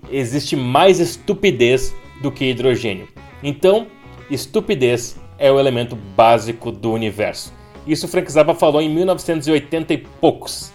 [0.10, 3.08] existe mais estupidez do que hidrogênio.
[3.42, 3.88] Então,
[4.30, 7.54] estupidez é o elemento básico do universo.
[7.86, 10.72] Isso Frank Zappa falou em 1980 e poucos.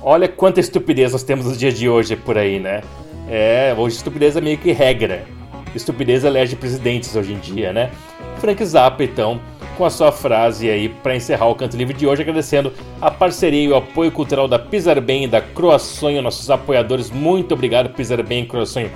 [0.00, 2.82] Olha quanta estupidez nós temos nos dias de hoje por aí, né?
[3.28, 5.26] É, hoje estupidez é meio que regra.
[5.74, 7.90] Estupidez elege presidentes hoje em dia, né?
[8.38, 9.40] Frank Zappa, então,
[9.76, 13.62] com a sua frase aí para encerrar o Canto Livre de hoje, agradecendo a parceria
[13.62, 17.10] e o apoio cultural da Pisar Bem e da Croaçonho, nossos apoiadores.
[17.10, 18.90] Muito obrigado, Pisar Bem e Croaçonho.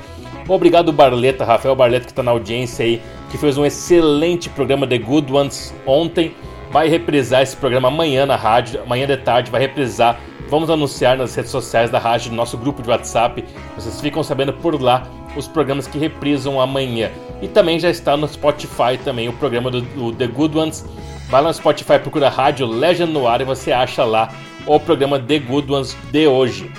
[0.48, 3.00] Obrigado, Barleta, Rafael Barleta, que está na audiência aí,
[3.32, 6.36] que fez um excelente programa The Good Ones ontem.
[6.70, 10.20] Vai reprisar esse programa amanhã na rádio, amanhã de tarde, vai reprisar.
[10.48, 13.42] Vamos anunciar nas redes sociais da rádio, no nosso grupo de WhatsApp.
[13.74, 17.10] Vocês ficam sabendo por lá os programas que reprisam amanhã.
[17.40, 20.84] E também já está no Spotify também o programa do, do The Good Ones.
[21.30, 24.30] Vai lá no Spotify, procura Rádio Legend no ar e você acha lá
[24.66, 26.70] o programa The Good Ones de hoje.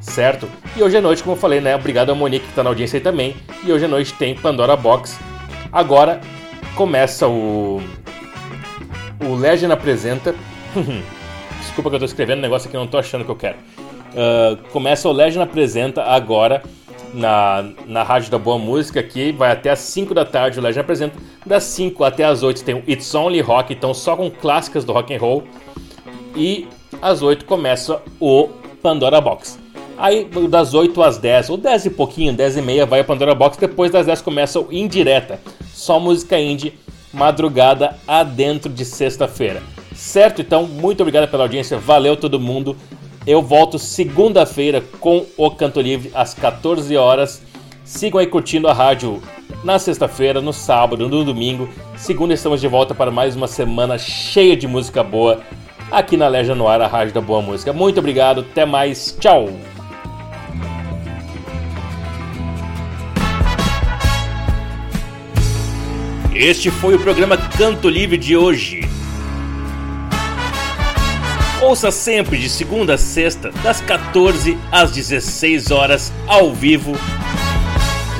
[0.00, 0.48] Certo?
[0.74, 1.76] E hoje à noite, como eu falei, né?
[1.76, 3.36] Obrigado a Monique que está na audiência aí também.
[3.62, 5.18] E hoje à noite tem Pandora Box.
[5.72, 6.20] Agora
[6.74, 7.80] começa o.
[9.20, 10.34] O Legend apresenta.
[11.60, 13.56] Desculpa que eu tô escrevendo um negócio que eu não tô achando que eu quero.
[14.08, 16.62] Uh, começa o Legend apresenta agora
[17.12, 20.80] na, na Rádio da Boa Música aqui, vai até as 5 da tarde, o Legend
[20.80, 21.16] apresenta.
[21.44, 24.92] Das 5 até as 8 tem o It's Only Rock, então só com clássicas do
[24.92, 25.44] rock and roll.
[26.36, 26.68] E
[27.02, 28.48] às 8 começa o
[28.82, 29.58] Pandora Box.
[29.98, 33.34] Aí das 8 às 10, ou 10 e pouquinho, 10 e meia vai o Pandora
[33.34, 35.40] Box, depois das 10 começa o Indireta.
[35.74, 36.74] Só música indie,
[37.12, 39.60] madrugada adentro de sexta-feira.
[39.96, 40.40] Certo?
[40.40, 42.76] Então, muito obrigado pela audiência, valeu todo mundo.
[43.26, 47.42] Eu volto segunda-feira com o Canto Livre às 14 horas.
[47.84, 49.20] Sigam aí curtindo a rádio
[49.64, 51.68] na sexta-feira, no sábado, no domingo.
[51.96, 55.40] Segunda estamos de volta para mais uma semana cheia de música boa
[55.90, 57.72] aqui na Leja no Ar, a rádio da boa música.
[57.72, 59.48] Muito obrigado, até mais, tchau.
[66.40, 68.82] Este foi o programa Canto Livre de hoje.
[71.60, 76.92] Ouça sempre de segunda a sexta, das 14 às 16 horas, ao vivo,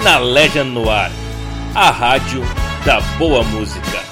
[0.02, 1.12] na Legend no Ar,
[1.72, 2.42] a rádio
[2.84, 4.02] da boa música.